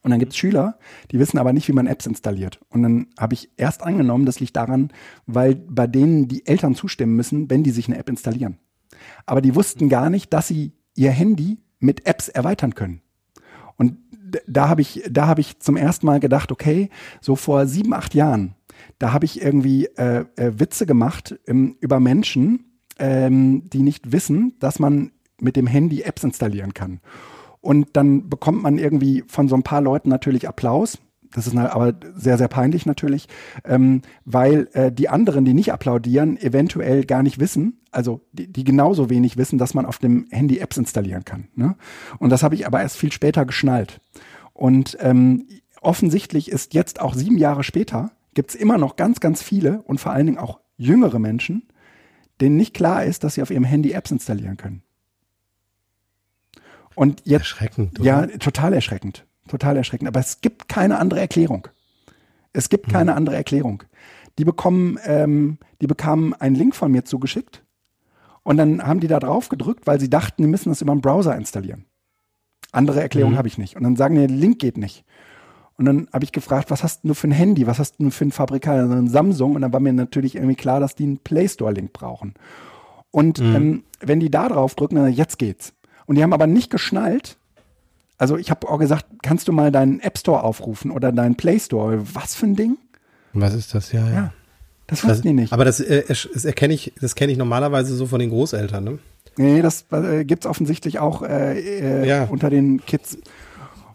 [0.02, 0.80] Und dann gibt es Schüler,
[1.12, 2.60] die wissen aber nicht, wie man Apps installiert.
[2.70, 4.92] Und dann habe ich erst angenommen, das liegt daran,
[5.26, 8.58] weil bei denen die Eltern zustimmen müssen, wenn die sich eine App installieren.
[9.26, 13.02] Aber die wussten gar nicht, dass sie ihr Handy mit Apps erweitern können.
[13.76, 13.98] Und
[14.48, 16.90] da habe ich, da habe ich zum ersten Mal gedacht, okay,
[17.22, 18.56] so vor sieben, acht Jahren,
[18.98, 24.56] da habe ich irgendwie äh, äh, Witze gemacht ähm, über Menschen, ähm, die nicht wissen,
[24.60, 27.00] dass man mit dem Handy Apps installieren kann.
[27.62, 30.98] Und dann bekommt man irgendwie von so ein paar Leuten natürlich Applaus.
[31.34, 33.28] Das ist aber sehr, sehr peinlich natürlich,
[33.64, 38.64] ähm, weil äh, die anderen, die nicht applaudieren, eventuell gar nicht wissen, also die, die
[38.64, 41.48] genauso wenig wissen, dass man auf dem Handy Apps installieren kann.
[41.56, 41.76] Ne?
[42.18, 44.02] Und das habe ich aber erst viel später geschnallt.
[44.54, 45.46] Und ähm,
[45.82, 50.00] offensichtlich ist jetzt auch sieben Jahre später, gibt es immer noch ganz, ganz viele und
[50.00, 51.64] vor allen Dingen auch jüngere Menschen,
[52.42, 54.82] denen nicht klar ist, dass sie auf ihrem Handy Apps installieren können.
[56.96, 58.00] Und jetzt, erschreckend.
[58.00, 58.06] Oder?
[58.06, 59.26] Ja, total erschreckend.
[59.50, 60.08] Total erschreckend.
[60.08, 61.68] Aber es gibt keine andere Erklärung.
[62.54, 62.94] Es gibt hm.
[62.94, 63.84] keine andere Erklärung.
[64.38, 67.64] Die bekommen, ähm, die bekamen einen Link von mir zugeschickt
[68.44, 71.02] und dann haben die da drauf gedrückt, weil sie dachten, die müssen das über einen
[71.02, 71.86] Browser installieren.
[72.72, 73.38] Andere Erklärung mhm.
[73.38, 73.76] habe ich nicht.
[73.76, 75.04] Und dann sagen die, der Link geht nicht.
[75.78, 77.66] Und dann habe ich gefragt, was hast du für ein Handy?
[77.66, 78.80] Was hast du für ein Fabrikat?
[78.80, 79.56] Also ein Samsung.
[79.56, 82.34] Und dann war mir natürlich irgendwie klar, dass die einen Play Store Link brauchen.
[83.12, 83.56] Und mhm.
[83.56, 85.74] ähm, wenn die da drauf drücken, dann jetzt geht's.
[86.06, 87.38] Und die haben aber nicht geschnallt.
[88.20, 91.58] Also ich habe auch gesagt, kannst du mal deinen App Store aufrufen oder deinen Play
[91.58, 92.00] Store?
[92.14, 92.78] Was für ein Ding?
[93.34, 93.92] Was ist das?
[93.92, 94.14] Ja, ja.
[94.14, 94.34] ja
[94.88, 95.54] das wussten die nicht.
[95.54, 99.00] Aber das, äh, das erkenne ich, das kenne ich normalerweise so von den Großeltern, ne?
[99.38, 102.26] Nee, das äh, gibt es offensichtlich auch äh, äh, ja.
[102.26, 103.18] unter den Kids.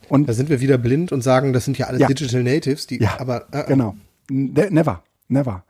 [0.09, 2.07] Und da sind wir wieder blind und sagen, das sind ja alles ja.
[2.07, 3.67] Digital Natives, die ja, aber äh, äh.
[3.67, 3.95] genau.
[4.31, 5.65] Ne, never, never.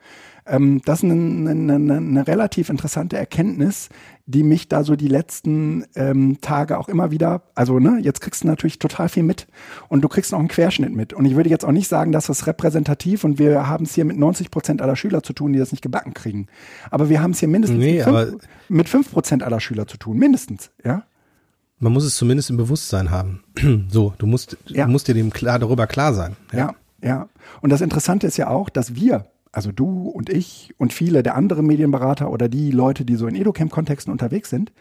[0.46, 3.88] Ähm, das ist eine, eine, eine, relativ interessante Erkenntnis,
[4.26, 8.42] die mich da so die letzten ähm, Tage auch immer wieder, also ne, jetzt kriegst
[8.42, 9.46] du natürlich total viel mit
[9.88, 11.12] und du kriegst noch einen Querschnitt mit.
[11.12, 14.06] Und ich würde jetzt auch nicht sagen, dass das repräsentativ und wir haben es hier
[14.06, 16.46] mit 90 Prozent aller Schüler zu tun, die das nicht gebacken kriegen.
[16.90, 18.36] Aber wir haben es hier mindestens nee, fünf,
[18.68, 21.04] mit 5 Prozent aller Schüler zu tun, mindestens, ja.
[21.78, 23.42] Man muss es zumindest im Bewusstsein haben.
[23.90, 24.86] so, du musst, ja.
[24.86, 26.36] du musst dir dem klar, darüber klar sein.
[26.50, 26.58] Ja.
[26.58, 27.28] ja, ja.
[27.60, 31.36] Und das Interessante ist ja auch, dass wir also du und ich und viele der
[31.36, 34.72] anderen Medienberater oder die Leute, die so in Educamp-Kontexten unterwegs sind,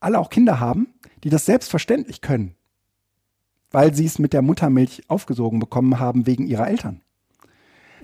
[0.00, 0.88] alle auch Kinder haben,
[1.22, 2.54] die das selbstverständlich können,
[3.70, 7.00] weil sie es mit der Muttermilch aufgesogen bekommen haben wegen ihrer Eltern.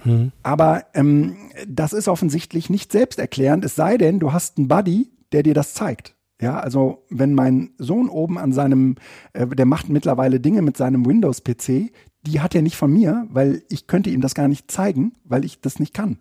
[0.04, 0.32] Mhm.
[0.42, 5.42] Aber ähm, das ist offensichtlich nicht selbsterklärend, es sei denn, du hast einen Buddy, der
[5.42, 6.16] dir das zeigt.
[6.41, 8.97] Ja, also wenn mein Sohn oben an seinem,
[9.34, 11.93] äh, der macht mittlerweile Dinge mit seinem Windows-PC,
[12.26, 15.45] die hat er nicht von mir, weil ich könnte ihm das gar nicht zeigen, weil
[15.45, 16.18] ich das nicht kann.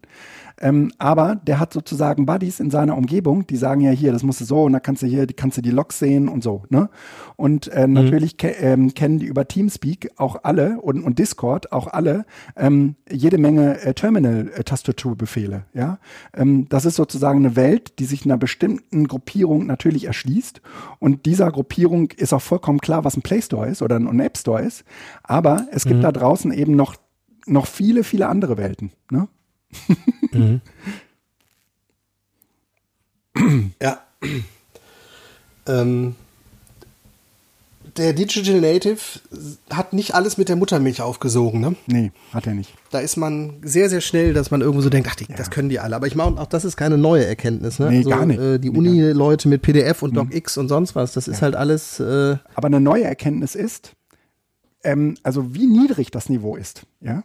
[0.59, 4.41] Ähm, aber der hat sozusagen Buddies in seiner Umgebung, die sagen ja hier, das musst
[4.41, 6.63] du so und da kannst du hier, kannst du die Logs sehen und so.
[6.69, 6.89] Ne?
[7.35, 7.93] Und äh, mhm.
[7.93, 12.95] natürlich ke ähm, kennen die über Teamspeak auch alle und, und Discord auch alle ähm,
[13.09, 15.65] jede Menge äh, Terminal-Tastaturbefehle.
[15.73, 15.99] Ja,
[16.33, 20.61] ähm, das ist sozusagen eine Welt, die sich einer bestimmten Gruppierung natürlich erschließt.
[20.99, 24.37] Und dieser Gruppierung ist auch vollkommen klar, was ein Play Store ist oder ein App
[24.37, 24.83] Store ist.
[25.23, 26.03] Aber es gibt mhm.
[26.03, 26.95] da draußen eben noch
[27.45, 28.91] noch viele, viele andere Welten.
[29.09, 29.27] Ne?
[30.31, 30.61] Mhm.
[33.81, 34.01] Ja.
[35.67, 36.15] ähm,
[37.97, 38.99] der Digital Native
[39.69, 41.75] hat nicht alles mit der Muttermilch aufgesogen, ne?
[41.87, 42.73] Nee, hat er nicht.
[42.91, 45.35] Da ist man sehr, sehr schnell, dass man irgendwo so denkt, ach, die, ja.
[45.35, 45.95] das können die alle.
[45.95, 47.89] Aber ich meine, auch das ist keine neue Erkenntnis, ne?
[47.89, 48.39] Nee, also, gar nicht.
[48.39, 50.29] Äh, die Uni-Leute mit PDF und mhm.
[50.29, 51.99] DocX und sonst was, das ist halt alles.
[51.99, 53.93] Äh Aber eine neue Erkenntnis ist,
[54.83, 57.23] ähm, also wie niedrig das Niveau ist, ja?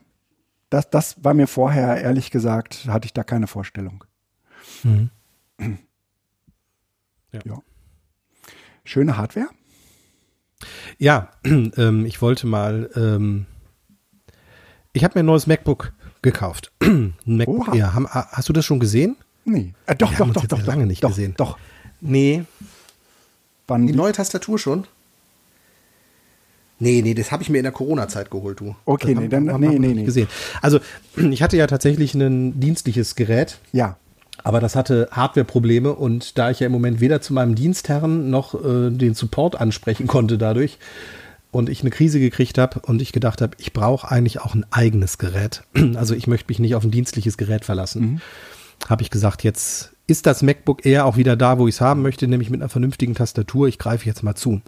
[0.75, 4.05] Das, das war mir vorher, ehrlich gesagt, hatte ich da keine Vorstellung.
[4.83, 5.11] Mhm.
[7.33, 7.41] Ja.
[7.45, 7.59] ja.
[8.85, 9.49] Schöne Hardware?
[10.99, 13.47] Ja, ähm, ich wollte mal, ähm,
[14.93, 16.73] ich habe mir ein neues MacBook gekauft.
[16.81, 17.75] Ein MacBook Oha.
[17.77, 17.95] Air.
[17.95, 19.17] Haben, hast du das schon gesehen?
[19.45, 19.75] Nee.
[19.87, 20.67] Äh, doch, Wir doch, doch, doch.
[20.67, 21.35] lange nicht doch, gesehen.
[21.37, 21.59] Doch.
[22.01, 22.45] Nee.
[23.67, 24.87] Wann Die neue Tastatur schon?
[26.85, 28.77] Nee, nee, das habe ich mir in der Corona-Zeit geholt, du.
[28.85, 30.29] Okay, das nee, dann- haben nee, wir nee, gesehen.
[30.63, 30.81] Also,
[31.17, 33.97] ich hatte ja tatsächlich ein dienstliches Gerät, Ja.
[34.43, 38.55] aber das hatte Hardware-Probleme und da ich ja im Moment weder zu meinem Dienstherren noch
[38.55, 40.79] äh, den Support ansprechen konnte dadurch
[41.51, 44.67] und ich eine Krise gekriegt habe und ich gedacht habe, ich brauche eigentlich auch ein
[44.71, 45.63] eigenes Gerät.
[45.97, 48.21] Also ich möchte mich nicht auf ein dienstliches Gerät verlassen.
[48.89, 52.03] Habe ich gesagt, jetzt ist das MacBook Air auch wieder da, wo ich es haben
[52.03, 53.69] möchte, nämlich mit einer vernünftigen Tastatur.
[53.69, 54.61] Ich greife jetzt mal zu.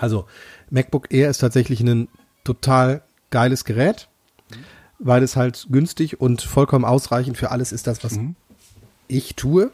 [0.00, 0.26] Also,
[0.70, 2.08] MacBook Air ist tatsächlich ein
[2.44, 4.08] total geiles Gerät,
[4.98, 8.18] weil es halt günstig und vollkommen ausreichend für alles ist, das, was
[9.08, 9.70] ich tue.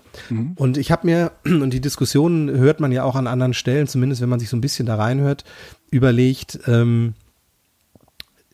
[0.57, 4.21] Und ich habe mir, und die Diskussionen hört man ja auch an anderen Stellen, zumindest
[4.23, 5.45] wenn man sich so ein bisschen da reinhört,
[5.91, 7.15] überlegt, ähm,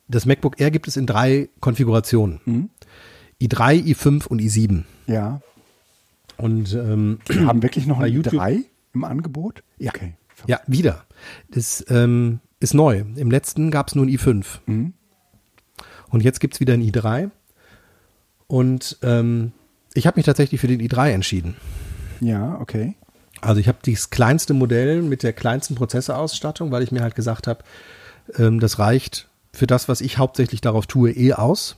[0.07, 2.69] das MacBook Air gibt es in drei Konfigurationen.
[3.41, 4.83] i3, i5 und i7.
[5.07, 5.41] Ja.
[6.37, 8.61] Und ähm, Wir haben wirklich noch ein YouTube- drei
[8.93, 9.63] im Angebot?
[9.77, 9.91] Ja.
[9.95, 10.13] Okay.
[10.47, 11.05] Ja, wieder.
[11.49, 13.03] Das ähm, ist neu.
[13.15, 14.45] Im letzten gab es nur ein i5.
[14.65, 14.93] Mhm.
[16.09, 17.31] Und jetzt gibt es wieder ein i3.
[18.47, 19.53] Und ähm,
[19.93, 21.55] ich habe mich tatsächlich für den i3 entschieden.
[22.19, 22.95] Ja, okay.
[23.41, 27.47] Also ich habe das kleinste Modell mit der kleinsten Prozessorausstattung, weil ich mir halt gesagt
[27.47, 27.63] habe,
[28.37, 31.75] ähm, das reicht für das, was ich hauptsächlich darauf tue, eh aus.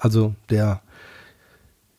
[0.00, 0.80] Also der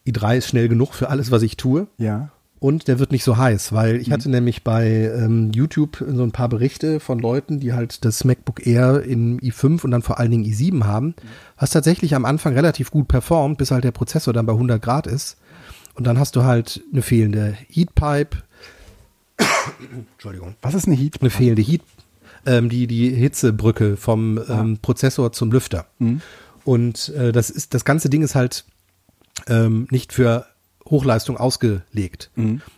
[0.08, 1.88] i3 ist schnell genug für alles, was ich tue.
[1.98, 2.32] Ja.
[2.60, 6.34] Und der wird nicht so heiß, weil ich hatte nämlich bei ähm, YouTube so ein
[6.34, 10.32] paar Berichte von Leuten, die halt das MacBook Air in i5 und dann vor allen
[10.32, 11.16] Dingen i7 haben,
[11.58, 15.08] was tatsächlich am Anfang relativ gut performt, bis halt der Prozessor dann bei 100 Grad
[15.08, 15.38] ist.
[15.96, 18.38] Und dann hast du halt eine fehlende Heatpipe.
[20.14, 20.56] Entschuldigung.
[20.62, 21.22] Was ist eine Heat?
[21.22, 21.82] Eine fehlende Heat,
[22.46, 25.86] ähm, die, die Hitzebrücke vom ähm, Prozessor zum Lüfter.
[26.66, 28.66] Und äh, das ist, das ganze Ding ist halt
[29.48, 30.46] ähm, nicht für
[30.90, 32.32] Hochleistung ausgelegt.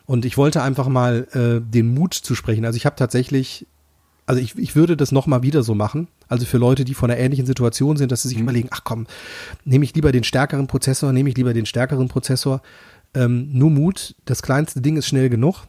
[0.05, 2.66] Und ich wollte einfach mal äh, den Mut zu sprechen.
[2.66, 3.68] Also ich habe tatsächlich,
[4.26, 6.07] also ich, ich würde das nochmal wieder so machen.
[6.28, 9.07] Also für Leute, die vor einer ähnlichen Situation sind, dass sie sich überlegen, ach komm,
[9.66, 12.62] nehme ich lieber den stärkeren Prozessor, nehme ich lieber den stärkeren Prozessor.
[13.14, 15.68] Ähm, nur Mut, das kleinste Ding ist schnell genug.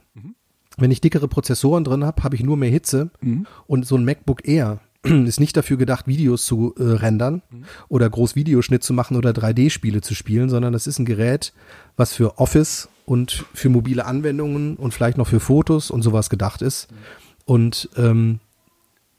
[0.79, 3.11] Wenn ich dickere Prozessoren drin habe, habe ich nur mehr Hitze.
[3.67, 4.81] Und so ein MacBook Air
[5.27, 7.43] ist nicht dafür gedacht, Videos zu äh, rendern
[7.89, 11.53] oder groß Videoschnitt zu machen oder 3D-Spiele zu spielen, sondern das ist ein Gerät,
[11.97, 16.63] was für Office und für mobile Anwendungen und vielleicht noch für Fotos und sowas gedacht
[16.63, 16.89] ist.
[17.45, 18.39] Und ähm,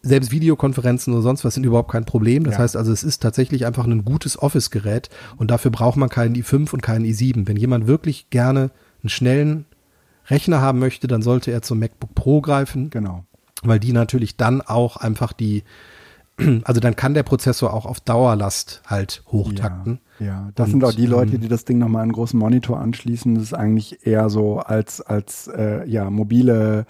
[0.01, 2.43] selbst Videokonferenzen oder sonst was sind überhaupt kein Problem.
[2.45, 2.59] Das Ja.
[2.59, 6.73] heißt also, es ist tatsächlich einfach ein gutes Office-Gerät und dafür braucht man keinen i5
[6.73, 7.47] und keinen i7.
[7.47, 8.71] Wenn jemand wirklich gerne
[9.01, 9.65] einen schnellen
[10.27, 13.25] Rechner haben möchte, dann sollte er zum MacBook Pro greifen, Genau.
[13.63, 15.63] Weil die natürlich dann auch einfach die,
[16.63, 19.99] also dann kann der Prozessor auch auf Dauerlast halt hochtakten.
[20.19, 20.49] Ja, ja.
[20.55, 22.79] das Und, sind auch die Leute, ähm, die das Ding nochmal an einen großen Monitor
[22.79, 23.35] anschließen.
[23.35, 26.85] Das ist eigentlich eher so als, als äh, ja, mobile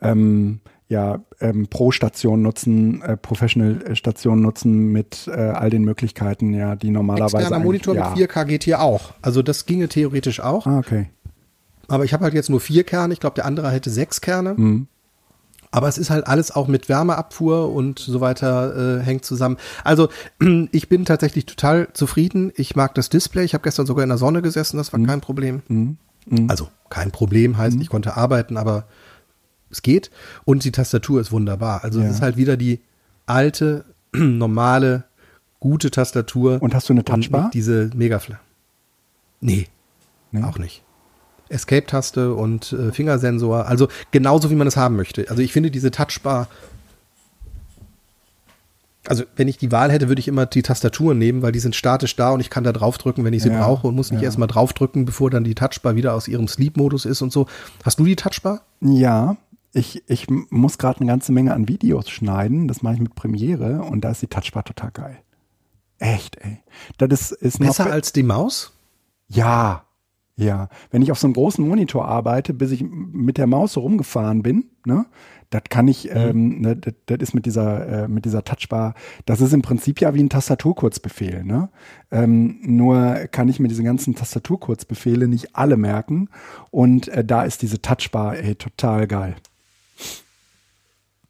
[0.00, 6.90] ähm, ja, ähm, Pro-Station nutzen, äh, Professional-Station nutzen mit äh, all den Möglichkeiten, ja, die
[6.90, 7.38] normalerweise.
[7.38, 8.10] Externer Monitor ja.
[8.10, 9.12] mit 4K geht hier auch.
[9.20, 10.66] Also das ginge theoretisch auch.
[10.66, 11.08] Ah, okay.
[11.88, 13.12] Aber ich habe halt jetzt nur vier Kerne.
[13.12, 14.54] Ich glaube, der andere hätte sechs Kerne.
[14.56, 14.86] Mhm.
[15.70, 19.56] Aber es ist halt alles auch mit Wärmeabfuhr und so weiter äh, hängt zusammen.
[19.84, 20.08] Also
[20.72, 22.52] ich bin tatsächlich total zufrieden.
[22.56, 23.44] Ich mag das Display.
[23.44, 24.76] Ich habe gestern sogar in der Sonne gesessen.
[24.78, 25.62] Das war kein Problem.
[25.68, 25.96] Mhm.
[26.48, 28.84] Also kein Problem heißt, ich konnte arbeiten, aber
[29.70, 30.10] es geht.
[30.44, 31.84] Und die Tastatur ist wunderbar.
[31.84, 32.06] Also Ja.
[32.06, 32.80] es ist halt wieder die
[33.26, 35.04] alte, normale,
[35.60, 36.62] gute Tastatur.
[36.62, 37.50] Und hast du eine Touchbar?
[37.52, 38.38] diese Megafla.
[39.40, 39.66] Nee,
[40.32, 40.42] Nee?
[40.42, 40.82] auch nicht.
[41.48, 45.26] Escape-Taste und äh, Fingersensor, also genauso wie man es haben möchte.
[45.30, 46.48] Also ich finde diese Touchbar,
[49.08, 51.76] also wenn ich die Wahl hätte, würde ich immer die Tastaturen nehmen, weil die sind
[51.76, 54.20] statisch da und ich kann da draufdrücken, wenn ich sie Ja, brauche und muss nicht
[54.22, 54.26] ja.
[54.26, 57.46] erstmal draufdrücken, bevor dann die Touchbar wieder aus ihrem Sleep-Modus ist und so.
[57.84, 58.62] Hast du die Touchbar?
[58.80, 59.36] Ja,
[59.72, 62.66] ich, ich muss gerade eine ganze Menge an Videos schneiden.
[62.66, 65.18] Das mache ich mit Premiere und da ist die Touchbar total geil.
[65.98, 66.58] Echt, ey.
[66.98, 68.72] Das ist, ist Besser be- als die Maus?
[69.28, 69.84] Ja,
[70.36, 70.68] ja.
[70.90, 74.42] Wenn ich auf so einem großen Monitor arbeite, bis ich mit der Maus so rumgefahren
[74.42, 75.06] bin, ne,
[75.50, 79.40] das kann ich, ähm, ne, das, das ist mit dieser, äh, mit dieser Touchbar, das
[79.40, 81.70] ist im Prinzip ja wie ein Tastaturkurzbefehl, ne?
[82.10, 86.28] Ähm, nur kann ich mir diese ganzen Tastaturkurzbefehle nicht alle merken
[86.70, 89.36] und äh, da ist diese Touchbar, ey, total geil.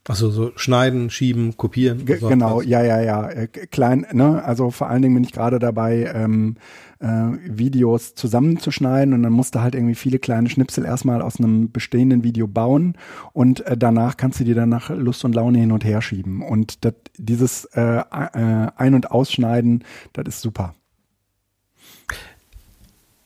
[0.08, 2.06] Also so schneiden, schieben, kopieren.
[2.20, 2.66] So genau, was.
[2.66, 3.28] ja, ja, ja.
[3.28, 4.42] Äh, Klein, ne?
[4.44, 6.56] Also vor allen Dingen bin ich gerade dabei, ähm,
[7.00, 7.06] äh,
[7.44, 12.22] Videos zusammenzuschneiden und dann musst du halt irgendwie viele kleine Schnipsel erstmal aus einem bestehenden
[12.22, 12.96] Video bauen
[13.32, 16.40] und äh, danach kannst du die dann nach Lust und Laune hin und her schieben.
[16.40, 20.74] Und dat, dieses äh, äh, Ein- und Ausschneiden, das ist super.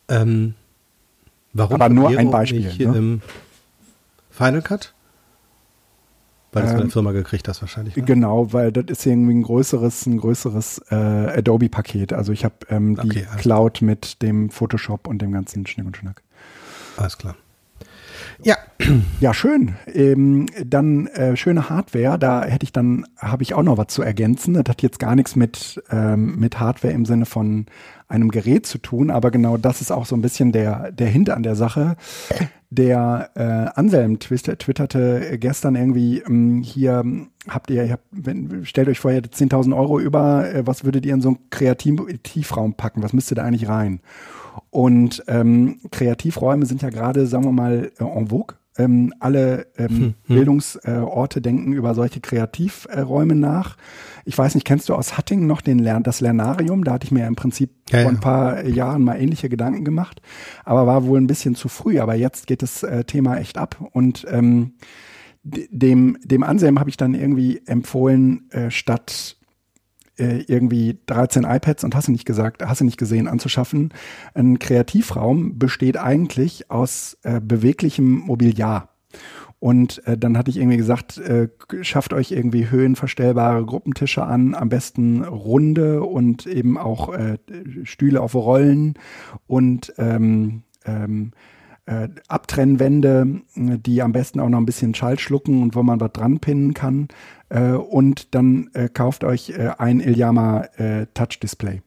[0.09, 0.55] Ähm,
[1.53, 3.21] warum Aber nur ein Beispiel, Nicht, ne?
[4.31, 4.93] Final Cut?
[6.51, 7.95] Weil von Ähm, der Firma gekriegt hast wahrscheinlich.
[7.95, 8.03] Ne?
[8.03, 12.13] Genau, weil das ist irgendwie ein größeres, ein größeres äh, Adobe-Paket.
[12.13, 15.97] Also ich habe ähm, die Okay, Cloud mit dem Photoshop und dem ganzen Schnick und
[15.97, 16.21] Schnack.
[16.97, 17.35] Alles klar.
[18.43, 18.57] Ja,
[19.19, 19.75] Ja, schön.
[19.87, 22.17] Ähm, dann äh, schöne Hardware.
[22.17, 24.53] Da hätte ich dann, habe ich auch noch was zu ergänzen.
[24.55, 27.67] Das hat jetzt gar nichts mit, ähm, mit Hardware im Sinne von
[28.07, 31.29] einem Gerät zu tun, aber genau das ist auch so ein bisschen der, der Hint
[31.29, 31.95] an der Sache.
[32.73, 38.65] Der äh, Anselm twitter, twitterte gestern irgendwie, ähm, hier ähm, habt ihr, ihr habt, wenn,
[38.65, 41.49] stellt euch vor, ihr hättet 10.000 Euro über, äh, was würdet ihr in so einen
[41.49, 43.03] Kreativraum packen?
[43.03, 43.99] Was müsste da eigentlich rein?
[44.69, 48.55] Und ähm, Kreativräume sind ja gerade, sagen wir mal, en vogue.
[48.83, 53.77] Ähm, alle ähm, Bildungsorte äh, denken über solche Kreativräume nach.
[54.25, 56.83] Ich weiß nicht, kennst du aus Hattingen noch den Lern das Lernarium?
[56.83, 58.17] Da hatte ich mir im Prinzip Ja, vor ja.
[58.17, 60.21] ein paar Jahren mal ähnliche Gedanken gemacht,
[60.63, 61.99] aber war wohl ein bisschen zu früh.
[61.99, 64.73] Aber jetzt geht das äh, Thema echt ab und ähm,
[65.43, 69.37] dem, dem Anselm habe ich dann irgendwie empfohlen, äh, statt
[70.21, 73.93] äh, irgendwie 13 iPads und hast du nicht gesagt, hast du nicht gesehen, anzuschaffen.
[74.33, 78.89] Ein Kreativraum besteht eigentlich aus äh, beweglichem Mobiliar.
[79.59, 81.49] Und äh, dann hatte ich irgendwie gesagt, äh,
[81.81, 87.37] schafft euch irgendwie höhenverstellbare Gruppentische an, am besten runde und eben auch äh,
[87.83, 88.95] Stühle auf Rollen
[89.47, 91.31] und ähm, ähm,
[91.85, 96.11] äh, Abtrennwände, die am besten auch noch ein bisschen Schall schlucken und wo man was
[96.11, 97.07] dran pinnen kann.
[97.51, 101.81] Äh, und dann äh, kauft euch äh, ein Ilyama äh, Touch Display.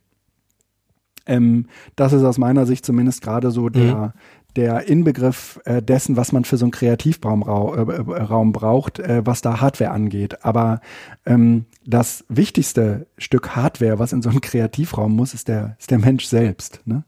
[1.27, 4.13] Ähm, das ist aus meiner Sicht zumindest gerade so der,
[4.57, 9.25] der Inbegriff äh, dessen, was man für so einen Kreativraum rau- äh, äh, braucht, äh,
[9.25, 10.45] was da Hardware angeht.
[10.45, 10.81] Aber
[11.27, 15.99] ähm, das wichtigste Stück Hardware, was in so einen Kreativraum muss, ist der, ist der
[15.99, 16.81] Mensch selbst.
[16.85, 17.05] Ne?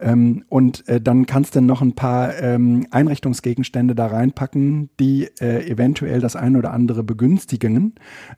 [0.00, 5.68] Ähm, und äh, dann kannst du noch ein paar ähm, Einrichtungsgegenstände da reinpacken, die äh,
[5.70, 7.94] eventuell das eine oder andere begünstigen,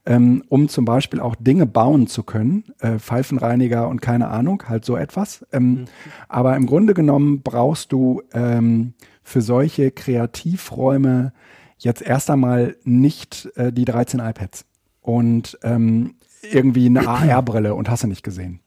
[0.06, 2.64] ähm, um zum Beispiel auch Dinge bauen zu können.
[2.98, 5.44] Pfeifenreiniger und keine Ahnung, halt so etwas.
[5.52, 5.84] Ähm,
[6.28, 11.32] Aber im Grunde genommen brauchst du ähm, für solche Kreativräume
[11.78, 14.64] jetzt erst einmal nicht äh, die 13 iPads
[15.00, 18.60] und ähm, irgendwie eine AR-Brille und hast du nicht gesehen.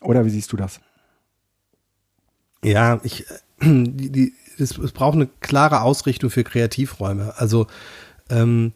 [0.00, 0.80] Oder wie siehst du das?
[2.62, 7.34] Ja, ich, äh, die, die, es, es braucht eine klare Ausrichtung für Kreativräume.
[7.36, 7.66] Also
[8.30, 8.72] ähm,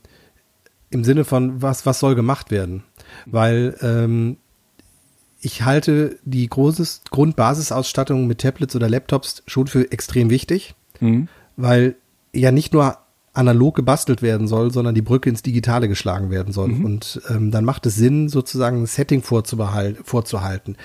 [0.90, 2.82] im Sinne von, was, was soll gemacht werden?
[3.26, 4.38] Weil ähm,
[5.40, 11.28] ich halte die großes Grundbasisausstattung mit Tablets oder Laptops schon für extrem wichtig, Mhm.
[11.56, 11.96] weil
[12.32, 12.98] ja nicht nur
[13.32, 16.70] analog gebastelt werden soll, sondern die Brücke ins Digitale geschlagen werden soll.
[16.72, 20.76] Und ähm, dann macht es Sinn, sozusagen ein Setting vorzuhalten.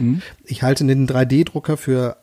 [0.45, 2.17] Ich halte einen 3D-Drucker für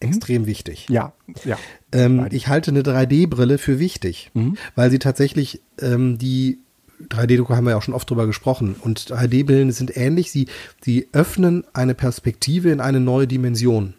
[0.00, 0.86] extrem wichtig.
[0.90, 1.12] Ja,
[1.44, 1.58] ja.
[1.92, 4.30] Ähm, ich halte eine 3D-Brille für wichtig,
[4.74, 6.58] weil sie tatsächlich ähm, die
[7.08, 10.30] 3D-Drucker haben wir ja auch schon oft drüber gesprochen und 3D-Brillen sind ähnlich.
[10.30, 10.46] Sie,
[10.82, 13.94] sie öffnen eine Perspektive in eine neue Dimension.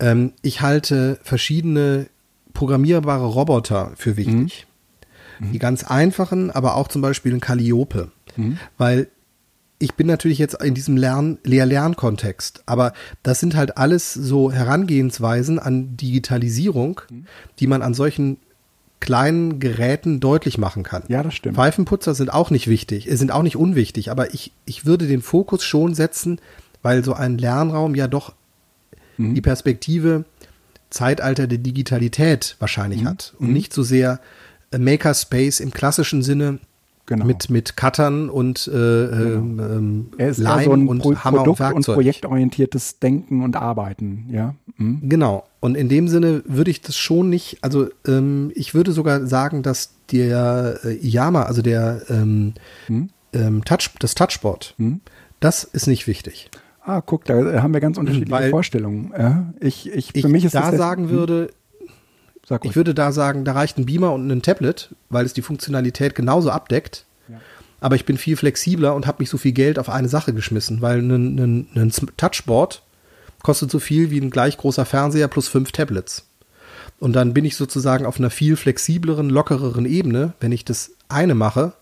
[0.00, 2.06] Ähm, ich halte verschiedene
[2.52, 4.66] programmierbare Roboter für wichtig.
[5.52, 8.12] Die ganz einfachen, aber auch zum Beispiel ein Calliope.
[8.78, 9.08] Weil
[9.80, 12.92] ich bin natürlich jetzt in diesem Lern Lehr-Lern-Kontext, aber
[13.24, 17.00] das sind halt alles so Herangehensweisen an Digitalisierung,
[17.58, 18.38] die man an solchen
[19.04, 21.02] kleinen Geräten deutlich machen kann.
[21.08, 21.54] Ja, das stimmt.
[21.56, 25.22] Pfeifenputzer sind auch nicht wichtig, äh, sind auch nicht unwichtig, aber ich, ich würde den
[25.22, 26.40] Fokus schon setzen,
[26.82, 28.32] weil so ein Lernraum ja doch
[29.16, 29.34] Mhm.
[29.36, 30.24] die Perspektive
[30.90, 33.08] Zeitalter der Digitalität wahrscheinlich Mhm.
[33.08, 34.20] hat und nicht so sehr
[34.72, 36.58] äh, Makerspace im klassischen Sinne
[37.06, 37.26] Genau.
[37.26, 41.14] mit, mit Cuttern und äh, ähm, ähm, Er ist eher Leim so ein und Pro
[41.16, 41.94] Hammer Produkt- und und Werkzeug.
[41.96, 44.54] projektorientiertes Denken und Arbeiten, ja.
[44.78, 45.00] Mhm.
[45.08, 45.44] Genau.
[45.60, 49.62] Und in dem Sinne würde ich das schon nicht, also ähm, ich würde sogar sagen,
[49.62, 52.54] dass der äh, Yama, also der ähm,
[52.86, 53.10] Hm?
[53.34, 54.74] ähm, Touch, das Touchboard,
[55.40, 56.50] das ist nicht wichtig.
[56.86, 59.12] Ah, guck, da haben wir ganz unterschiedliche Weil- Vorstellungen.
[59.18, 61.50] Ja, ich, ich, Ich für mich ist da das sagen würde,
[62.48, 62.76] sag ich ruhig.
[62.76, 66.50] würde da sagen, da reicht ein Beamer und ein Tablet, weil es die Funktionalität genauso
[66.50, 67.06] abdeckt.
[67.80, 70.80] Aber ich bin viel flexibler und habe nicht so viel Geld auf eine Sache geschmissen,
[70.80, 72.82] weil ein, ein, ein Touchboard
[73.42, 76.26] kostet so viel wie ein gleich großer Fernseher plus fünf Tablets.
[76.98, 81.34] Und dann bin ich sozusagen auf einer viel flexibleren, lockereren Ebene, wenn ich das eine
[81.34, 81.74] mache,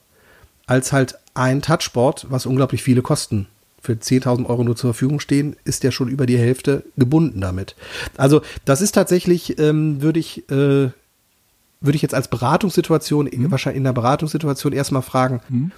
[0.67, 3.47] als halt ein Touchboard, was unglaublich viele Kosten
[3.83, 7.75] für 10.000 Euro nur zur Verfügung stehen, ist der schon über die Hälfte gebunden damit.
[8.17, 10.91] Also das ist tatsächlich, ähm, würde ich, äh,
[11.85, 15.73] würde ich jetzt als Beratungssituation, wahrscheinlich in der Beratungssituation erstmal fragen,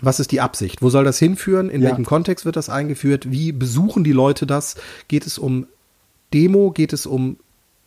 [0.00, 0.80] was ist die Absicht?
[0.80, 1.68] Wo soll das hinführen?
[1.68, 1.88] In Ja.
[1.90, 3.30] welchem Kontext wird das eingeführt?
[3.30, 4.76] Wie besuchen die Leute das?
[5.08, 5.66] Geht es um
[6.32, 6.70] Demo?
[6.70, 7.36] Geht es um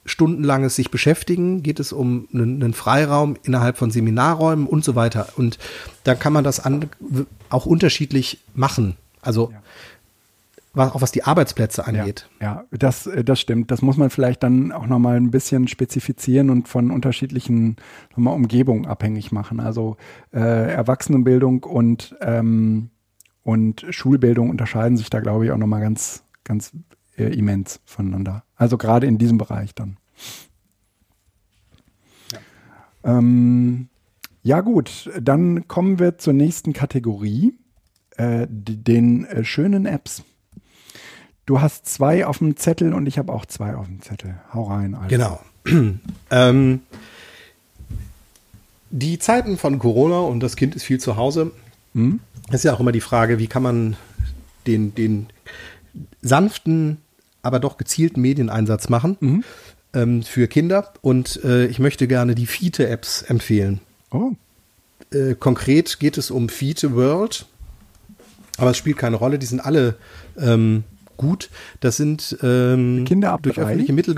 [0.05, 1.63] stundenlanges sich beschäftigen?
[1.63, 5.29] Geht es um einen, einen Freiraum innerhalb von Seminarräumen und so weiter?
[5.37, 5.57] Und
[6.03, 6.89] da kann man das an,
[7.49, 8.97] auch unterschiedlich machen.
[9.23, 9.61] Also Ja.
[10.73, 12.29] was, auch was die Arbeitsplätze angeht.
[12.39, 13.71] Ja, ja das, äh, das stimmt.
[13.71, 17.77] Das muss man vielleicht dann auch nochmal ein bisschen spezifizieren und von unterschiedlichen
[18.11, 19.59] nochmal Umgebungen abhängig machen.
[19.59, 19.97] Also
[20.33, 22.89] äh, Erwachsenenbildung und, ähm,
[23.43, 26.71] und Schulbildung unterscheiden sich da, glaube ich, auch nochmal ganz, ganz
[27.17, 28.43] äh, immens voneinander.
[28.55, 29.97] Also gerade in diesem Bereich dann.
[33.03, 33.89] Ähm,
[34.43, 37.57] ja gut, dann kommen wir zur nächsten Kategorie,
[38.17, 40.23] äh, den äh, schönen Apps.
[41.45, 44.35] Du hast zwei auf dem Zettel und ich habe auch zwei auf dem Zettel.
[44.53, 45.07] Hau rein, Alter.
[45.09, 45.39] Genau.
[46.31, 46.81] ähm,
[48.91, 51.51] die Zeiten von Corona und das Kind ist viel zu Hause,
[51.95, 52.19] Hm?
[52.51, 53.95] ist ja auch immer die Frage, wie kann man
[54.65, 55.27] den, den
[56.21, 56.97] sanften,
[57.43, 59.43] aber doch gezielten Medieneinsatz machen
[59.93, 60.91] ähm, für Kinder.
[61.01, 63.79] Und äh, ich möchte gerne die Fiete-Apps empfehlen.
[64.11, 64.31] Oh,
[65.13, 67.45] Äh, konkret geht es um Fiete World,
[68.57, 69.39] aber es spielt keine Rolle.
[69.39, 69.95] Die sind alle
[70.39, 70.83] ähm,
[71.17, 71.49] gut.
[71.79, 74.15] Das sind ähm, Kinder ab durch öffentliche Mittel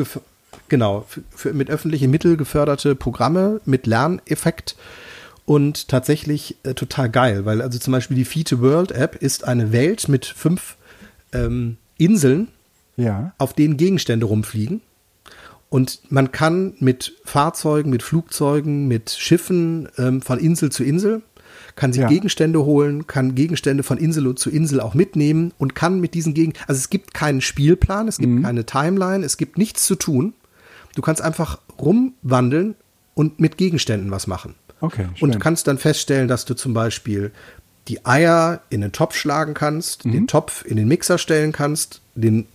[0.67, 4.75] genau für, für, mit öffentlichen Mitteln geförderte Programme mit Lerneffekt
[5.45, 9.71] und tatsächlich äh, total geil, weil also zum Beispiel die Fiete World App ist eine
[9.71, 10.75] Welt mit fünf
[11.33, 12.47] ähm, Inseln,
[12.97, 13.33] ja.
[13.37, 14.81] auf denen Gegenstände rumfliegen.
[15.69, 21.21] Und man kann mit Fahrzeugen, mit Flugzeugen, mit Schiffen ähm, von Insel zu Insel,
[21.75, 22.07] kann sich Ja.
[22.07, 26.53] Gegenstände holen, kann Gegenstände von Insel zu Insel auch mitnehmen und kann mit diesen Gegen...
[26.67, 30.33] Also es gibt keinen Spielplan, es gibt keine Timeline, es gibt nichts zu tun.
[30.95, 32.75] Du kannst einfach rumwandeln
[33.13, 34.55] und mit Gegenständen was machen.
[34.79, 35.31] Okay, schön.
[35.33, 37.31] Und kannst dann feststellen, dass du zum Beispiel
[37.87, 40.11] die Eier in den Topf schlagen kannst, Mhm.
[40.11, 42.45] den Topf in den Mixer stellen kannst, den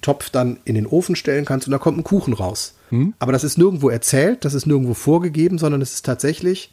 [0.00, 2.74] Topf dann in den Ofen stellen kannst und da kommt ein Kuchen raus.
[2.90, 3.14] Mhm.
[3.18, 6.70] Aber das ist nirgendwo erzählt, das ist nirgendwo vorgegeben, sondern es ist tatsächlich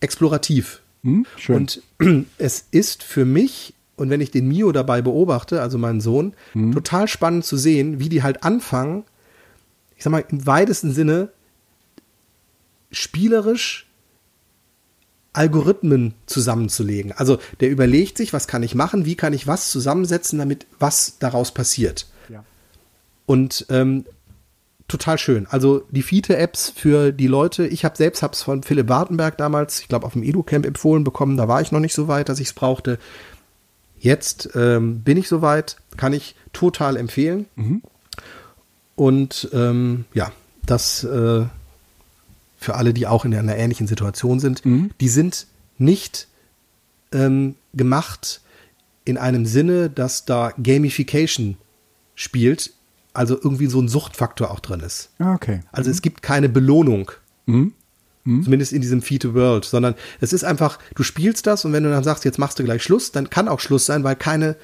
[0.00, 0.80] explorativ.
[1.02, 1.26] Hm?
[1.36, 1.56] Schön.
[1.56, 1.82] Und
[2.38, 6.72] es ist für mich, und wenn ich den Mio dabei beobachte, also meinen Sohn, Mhm.
[6.72, 9.04] total spannend zu sehen, wie die halt anfangen,
[9.96, 11.28] ich sag mal, im weitesten Sinne
[12.90, 13.86] spielerisch
[15.32, 17.12] Algorithmen zusammenzulegen.
[17.12, 21.18] Also der überlegt sich, was kann ich machen, wie kann ich was zusammensetzen, damit was
[21.18, 22.06] daraus passiert.
[22.28, 22.44] ja.
[23.26, 24.04] Und ähm,
[24.90, 25.46] total schön.
[25.48, 27.66] Also die Fiete-Apps für die Leute.
[27.66, 31.36] Ich habe selbst hab's von Philipp Wartenberg damals, ich glaube, auf dem Edu-Camp empfohlen bekommen.
[31.36, 32.98] Da war ich noch nicht so weit, dass ich es brauchte.
[33.98, 37.46] Jetzt ähm, bin ich so weit, kann ich total empfehlen.
[38.96, 40.32] Und ähm, ja,
[40.66, 41.44] das äh,
[42.56, 44.62] für alle, die auch in einer ähnlichen Situation sind,
[45.00, 45.46] die sind
[45.78, 46.28] nicht
[47.12, 48.40] ähm, gemacht
[49.04, 51.56] in einem Sinne, dass da Gamification
[52.14, 52.72] spielt,
[53.12, 55.10] also irgendwie so ein Suchtfaktor auch drin ist.
[55.18, 55.60] Ah, okay.
[55.72, 57.10] Also es gibt keine Belohnung.
[57.46, 57.72] Mhm.
[58.44, 61.82] Zumindest in diesem Feed to World, sondern es ist einfach, du spielst das und wenn
[61.82, 64.56] du dann sagst, jetzt machst du gleich Schluss, dann kann auch Schluss sein, weil keine,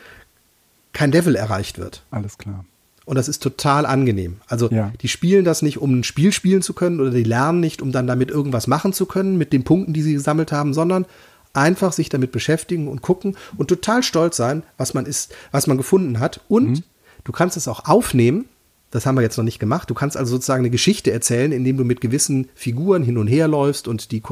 [0.93, 2.05] kein Level erreicht wird.
[2.11, 2.65] Alles klar.
[3.07, 4.37] Und das ist total angenehm.
[4.47, 4.93] Also Ja.
[5.01, 7.93] die spielen das nicht, um ein Spiel spielen zu können oder die lernen nicht, um
[7.93, 11.07] dann damit irgendwas machen zu können mit den Punkten, die sie gesammelt haben, sondern
[11.55, 15.79] einfach sich damit beschäftigen und gucken und total stolz sein, was man ist, was man
[15.79, 16.41] gefunden hat.
[16.49, 16.83] Und
[17.27, 18.47] du kannst es auch aufnehmen.
[18.91, 19.91] Das haben wir jetzt noch nicht gemacht.
[19.91, 23.49] Du kannst also sozusagen eine Geschichte erzählen, indem du mit gewissen Figuren hin und her
[23.49, 24.22] läufst und die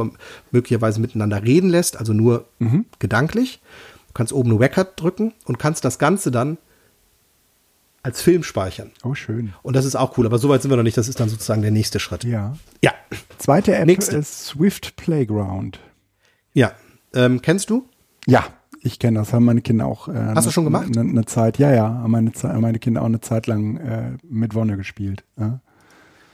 [0.53, 2.47] möglicherweise miteinander reden lässt, also nur
[3.01, 3.61] gedanklich.
[4.09, 6.57] Du kannst oben eine Record drücken und kannst das Ganze dann
[8.05, 8.92] als Film speichern.
[9.03, 9.55] Oh, schön.
[9.62, 10.97] Und das ist auch cool, aber so weit sind wir noch nicht.
[10.97, 12.22] Das ist dann sozusagen der nächste Schritt.
[12.22, 12.57] Ja.
[12.82, 12.92] Ja.
[13.38, 14.16] Zweite App Nächste.
[14.18, 15.80] ist Swift Playground.
[16.53, 16.72] Ja.
[17.12, 17.88] Ähm, kennst du?
[18.26, 18.47] Ja,
[18.85, 20.09] ich kenne das, haben meine Kinder auch.
[20.09, 20.87] Äh, Hast du schon gemacht?
[20.97, 24.55] Eine, eine Zeit, ja, ja, haben meine, meine Kinder auch eine Zeit lang äh, mit
[24.55, 25.24] Wonne gespielt.
[25.39, 25.61] Ja.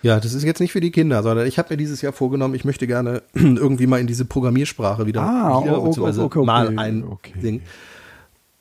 [0.02, 2.54] Ja, das ist jetzt nicht für die Kinder, sondern ich habe mir dieses Jahr vorgenommen,
[2.54, 6.38] ich möchte gerne irgendwie mal in diese Programmiersprache wieder, Ah, wieder oh, oh, beziehungsweise okay,
[6.38, 6.66] okay, mal
[7.06, 7.32] okay.
[7.34, 7.62] einsingen.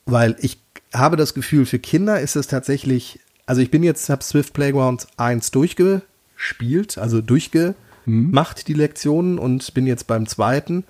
[0.06, 0.60] Weil ich
[0.94, 5.08] habe das Gefühl, für Kinder ist es tatsächlich, also ich bin jetzt, habe Swift Playground
[5.18, 10.84] 1 durchgespielt, also durchgemacht, die Lektionen und bin jetzt beim zweiten.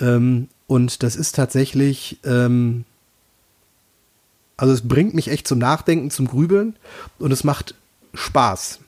[0.00, 2.84] Ähm, und das ist tatsächlich, ähm,
[4.56, 6.76] also es bringt mich echt zum Nachdenken, zum Grübeln
[7.18, 7.74] und es macht
[8.14, 8.80] Spaß.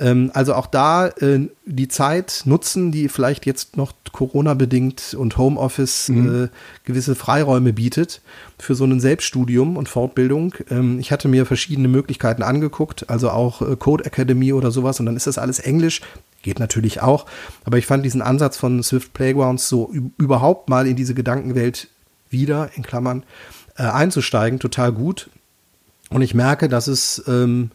[0.00, 6.08] Ähm, also auch da äh, die Zeit nutzen, die vielleicht jetzt noch Corona-bedingt und Homeoffice
[6.08, 6.48] äh,
[6.84, 8.22] gewisse Freiräume bietet
[8.58, 10.54] für so ein Selbststudium und Fortbildung.
[10.70, 15.06] Ähm, ich hatte mir verschiedene Möglichkeiten angeguckt, also auch äh, Code Academy oder sowas und
[15.06, 16.00] dann ist das alles Englisch.
[16.46, 17.26] Geht natürlich auch,
[17.64, 21.88] aber ich fand diesen Ansatz von Swift Playgrounds so überhaupt mal in diese Gedankenwelt
[22.30, 23.24] wieder, in Klammern,
[23.76, 25.28] äh, einzusteigen, total gut.
[26.08, 27.72] Und ich merke, dass es ähm,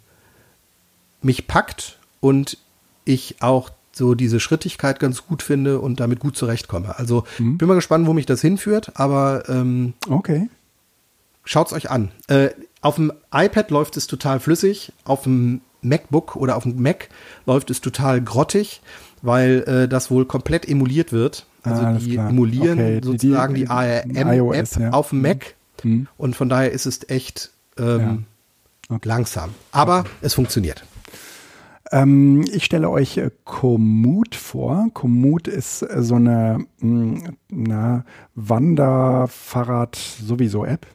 [1.21, 2.59] mich packt und
[3.03, 6.97] ich auch so diese Schrittigkeit ganz gut finde und damit gut zurechtkomme.
[6.97, 7.57] Also mhm.
[7.57, 10.47] bin mal gespannt, wo mich das hinführt, aber ähm, okay.
[11.43, 12.11] Schaut's euch an.
[12.27, 17.09] Äh, auf dem iPad läuft es total flüssig, auf dem MacBook oder auf dem Mac
[17.45, 18.81] läuft es total grottig,
[19.21, 21.45] weil äh, das wohl komplett emuliert wird.
[21.63, 22.29] Also ah, die klar.
[22.29, 23.01] emulieren okay.
[23.03, 24.89] sozusagen die, die, die ARM-App ja.
[24.91, 25.53] auf dem Mac
[25.83, 26.07] mhm.
[26.17, 28.25] und von daher ist es echt ähm,
[28.89, 28.95] ja.
[28.95, 29.07] okay.
[29.07, 29.51] langsam.
[29.71, 30.09] Aber okay.
[30.21, 30.83] es funktioniert.
[31.91, 34.87] Ähm, ich stelle euch äh, Komoot vor.
[34.93, 40.87] Komoot ist äh, so eine mh, na, Wanderfahrrad sowieso App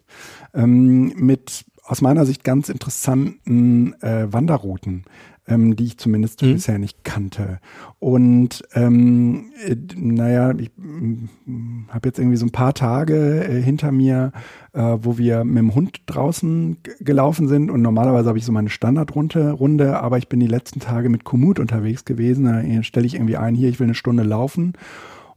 [0.55, 5.05] ähm, mit aus meiner Sicht ganz interessanten äh, Wanderrouten
[5.49, 6.55] ähm, die ich zumindest mhm.
[6.55, 7.61] bisher nicht kannte.
[7.99, 13.93] Und ähm, äh, naja, ich äh, habe jetzt irgendwie so ein paar Tage äh, hinter
[13.93, 14.33] mir,
[14.73, 18.71] äh, wo wir mit dem Hund draußen gelaufen sind und normalerweise habe ich so meine
[18.71, 22.45] Standardrunde, Runde, aber ich bin die letzten Tage mit Komoot unterwegs gewesen.
[22.45, 24.75] Da stelle ich irgendwie ein, hier, ich will eine Stunde laufen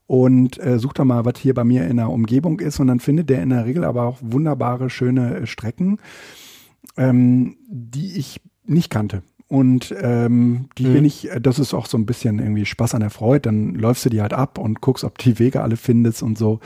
[0.10, 3.00] und äh, sucht da mal, was hier bei mir in der Umgebung ist und dann
[3.00, 6.00] findet der in der Regel aber auch wunderbare, schöne äh, Strecken,
[6.98, 9.22] ähm, die ich nicht kannte.
[9.48, 10.94] Und ähm, die mhm.
[10.94, 13.42] bin ich, das ist auch so ein bisschen irgendwie Spaß an der Freude.
[13.42, 16.60] Dann läufst du die halt ab und guckst, ob die Wege alle findest und so.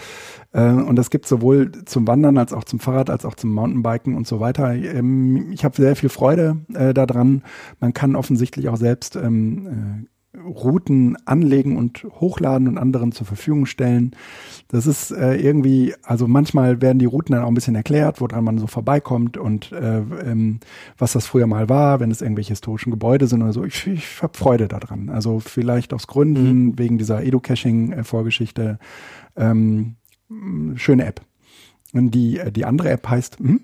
[0.53, 4.15] Äh, und das gibt sowohl zum Wandern als auch zum Fahrrad, als auch zum Mountainbiken
[4.15, 4.73] und so weiter.
[4.73, 7.43] Ähm, ich habe sehr viel Freude äh, daran.
[7.81, 10.12] Man kann offensichtlich auch selbst ähm, äh,
[10.45, 14.15] Routen anlegen und hochladen und anderen zur Verfügung stellen.
[14.67, 18.43] Das ist äh, irgendwie, also manchmal werden die Routen dann auch ein bisschen erklärt, woran
[18.43, 20.59] man so vorbeikommt und äh, ähm,
[20.97, 23.63] was das früher mal war, wenn es irgendwelche historischen Gebäude sind oder so.
[23.63, 25.09] Ich, ich habe Freude daran.
[25.09, 26.79] Also vielleicht aus Gründen, mhm.
[26.79, 28.79] wegen dieser Edu-Caching-Vorgeschichte.
[29.35, 29.95] Ähm,
[30.75, 31.21] schöne App.
[31.93, 33.61] Und die, äh, die andere App heißt, hm?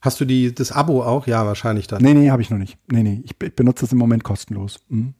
[0.00, 1.26] Hast du die, das Abo auch?
[1.26, 2.02] Ja, wahrscheinlich dann.
[2.02, 2.76] Nee, nee, habe ich noch nicht.
[2.92, 4.80] Nee, nee, ich, ich benutze es im Moment kostenlos.
[4.90, 5.14] Hm?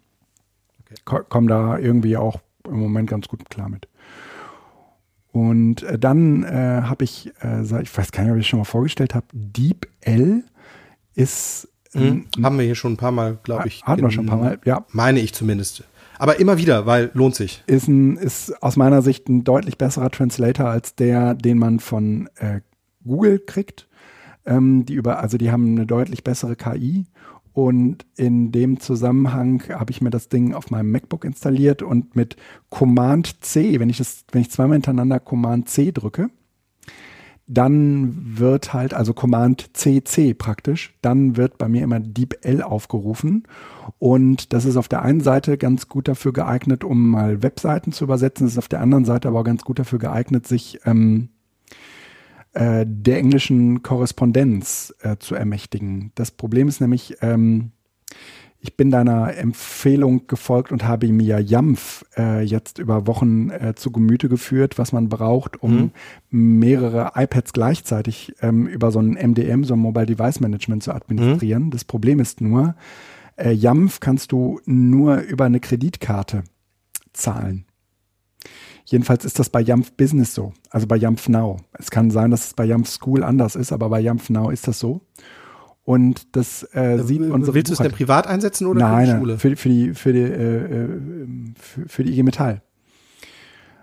[1.04, 3.88] Komme da irgendwie auch im Moment ganz gut klar mit.
[5.32, 8.60] Und äh, dann äh, habe ich, äh, ich weiß gar nicht, ob ich es schon
[8.60, 10.44] mal vorgestellt habe, Deep L
[11.14, 11.68] ist.
[11.92, 13.82] Ähm, hm, haben wir hier schon ein paar Mal, glaube ich.
[13.82, 14.84] Hatten wir schon ein paar Mal, ja.
[14.92, 15.82] Meine ich zumindest.
[16.18, 17.64] Aber immer wieder, weil lohnt sich.
[17.66, 22.28] Ist, ein, ist aus meiner Sicht ein deutlich besserer Translator als der, den man von
[22.36, 22.60] äh,
[23.04, 23.88] Google kriegt.
[24.46, 27.06] Ähm, die über, also die haben eine deutlich bessere KI
[27.54, 32.36] und in dem Zusammenhang habe ich mir das Ding auf meinem MacBook installiert und mit
[32.68, 36.30] Command C, wenn ich das, wenn ich zweimal hintereinander Command C drücke,
[37.46, 43.44] dann wird halt, also Command CC praktisch, dann wird bei mir immer DeepL aufgerufen.
[43.98, 48.04] Und das ist auf der einen Seite ganz gut dafür geeignet, um mal Webseiten zu
[48.04, 48.46] übersetzen.
[48.46, 51.28] Das ist auf der anderen Seite aber auch ganz gut dafür geeignet, sich ähm,
[52.54, 56.12] äh, der englischen Korrespondenz äh, zu ermächtigen.
[56.14, 57.72] Das Problem ist nämlich, ähm,
[58.60, 63.90] ich bin deiner Empfehlung gefolgt und habe mir YAMF äh, jetzt über Wochen äh, zu
[63.90, 65.92] Gemüte geführt, was man braucht, um
[66.30, 66.58] mhm.
[66.60, 71.64] mehrere iPads gleichzeitig ähm, über so ein MDM, so ein Mobile Device Management zu administrieren.
[71.64, 71.70] Mhm.
[71.72, 72.74] Das Problem ist nur,
[73.36, 76.44] äh, YAMF kannst du nur über eine Kreditkarte
[77.12, 77.66] zahlen.
[78.84, 81.58] Jedenfalls ist das bei Yamf Business so, also bei Yamf Now.
[81.72, 84.68] Es kann sein, dass es bei Yamf School anders ist, aber bei Yamf Now ist
[84.68, 85.00] das so.
[85.84, 89.12] Und das äh, sieht äh, unsere Willst du es denn privat einsetzen oder Nein, für
[89.12, 89.38] die Schule?
[89.38, 90.88] Für, für die, für die, äh, äh,
[91.56, 92.62] für, für die IG Metall.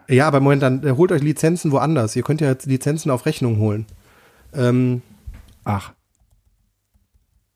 [0.08, 2.16] Ja, aber Moment, dann äh, holt euch Lizenzen woanders.
[2.16, 3.86] Ihr könnt ja jetzt Lizenzen auf Rechnung holen.
[4.54, 5.02] Ähm,
[5.64, 5.94] Ach.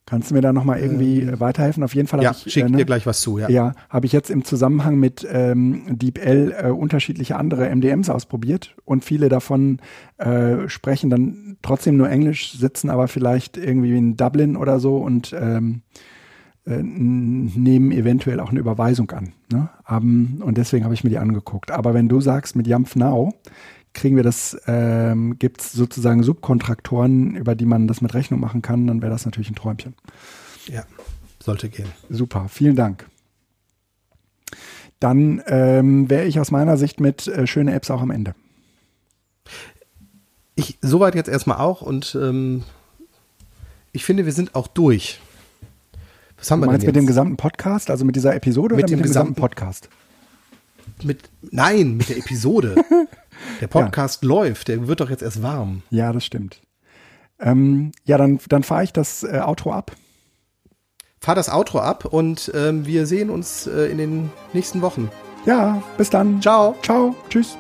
[0.08, 1.84] Kannst du mir da nochmal irgendwie ähm, weiterhelfen?
[1.84, 2.54] Auf jeden Fall habe ja, ich.
[2.54, 3.50] Schick äh, ne, dir gleich was zu, ja.
[3.50, 9.04] Ja, habe ich jetzt im Zusammenhang mit ähm, DeepL äh, unterschiedliche andere MDMs ausprobiert und
[9.04, 9.80] viele davon
[10.18, 15.36] äh, sprechen dann trotzdem nur Englisch, sitzen aber vielleicht irgendwie in Dublin oder so und
[15.38, 15.82] ähm,
[16.68, 19.34] äh, nehmen eventuell auch eine Überweisung an.
[19.52, 19.70] Ne?
[19.88, 21.72] Um, und deswegen habe ich mir die angeguckt.
[21.72, 23.34] Aber wenn du sagst mit Yamf Now,
[23.96, 28.62] kriegen wir das, ähm, gibt es sozusagen Subkontraktoren, über die man das mit Rechnung machen
[28.62, 29.96] kann, dann wäre das natürlich ein Träumchen.
[30.68, 30.84] Ja,
[31.42, 31.88] sollte gehen.
[32.10, 33.08] Super, vielen Dank.
[35.00, 38.36] Dann ähm, wäre ich aus meiner Sicht mit äh, schöne Apps auch am Ende.
[40.56, 42.64] Ich soweit jetzt erstmal auch und ähm,
[43.92, 45.20] ich finde, wir sind auch durch.
[46.38, 48.92] Was haben du wir meinst mit dem gesamten Podcast, also mit dieser Episode mit oder
[48.92, 49.90] dem mit dem gesamten, gesamten Podcast?
[51.04, 52.76] Mit, nein, mit der Episode.
[53.62, 54.30] Der Podcast ja.
[54.30, 55.84] läuft, der wird doch jetzt erst warm.
[55.90, 56.62] Ja, das stimmt.
[57.40, 59.92] Ähm, ja, dann, dann fahre ich das äh, Outro ab.
[61.20, 65.10] Fahr das Outro ab und ähm, wir sehen uns äh, in den nächsten Wochen.
[65.46, 66.42] Ja, bis dann.
[66.42, 66.76] Ciao.
[66.82, 67.16] Ciao.
[67.30, 67.58] Tschüss.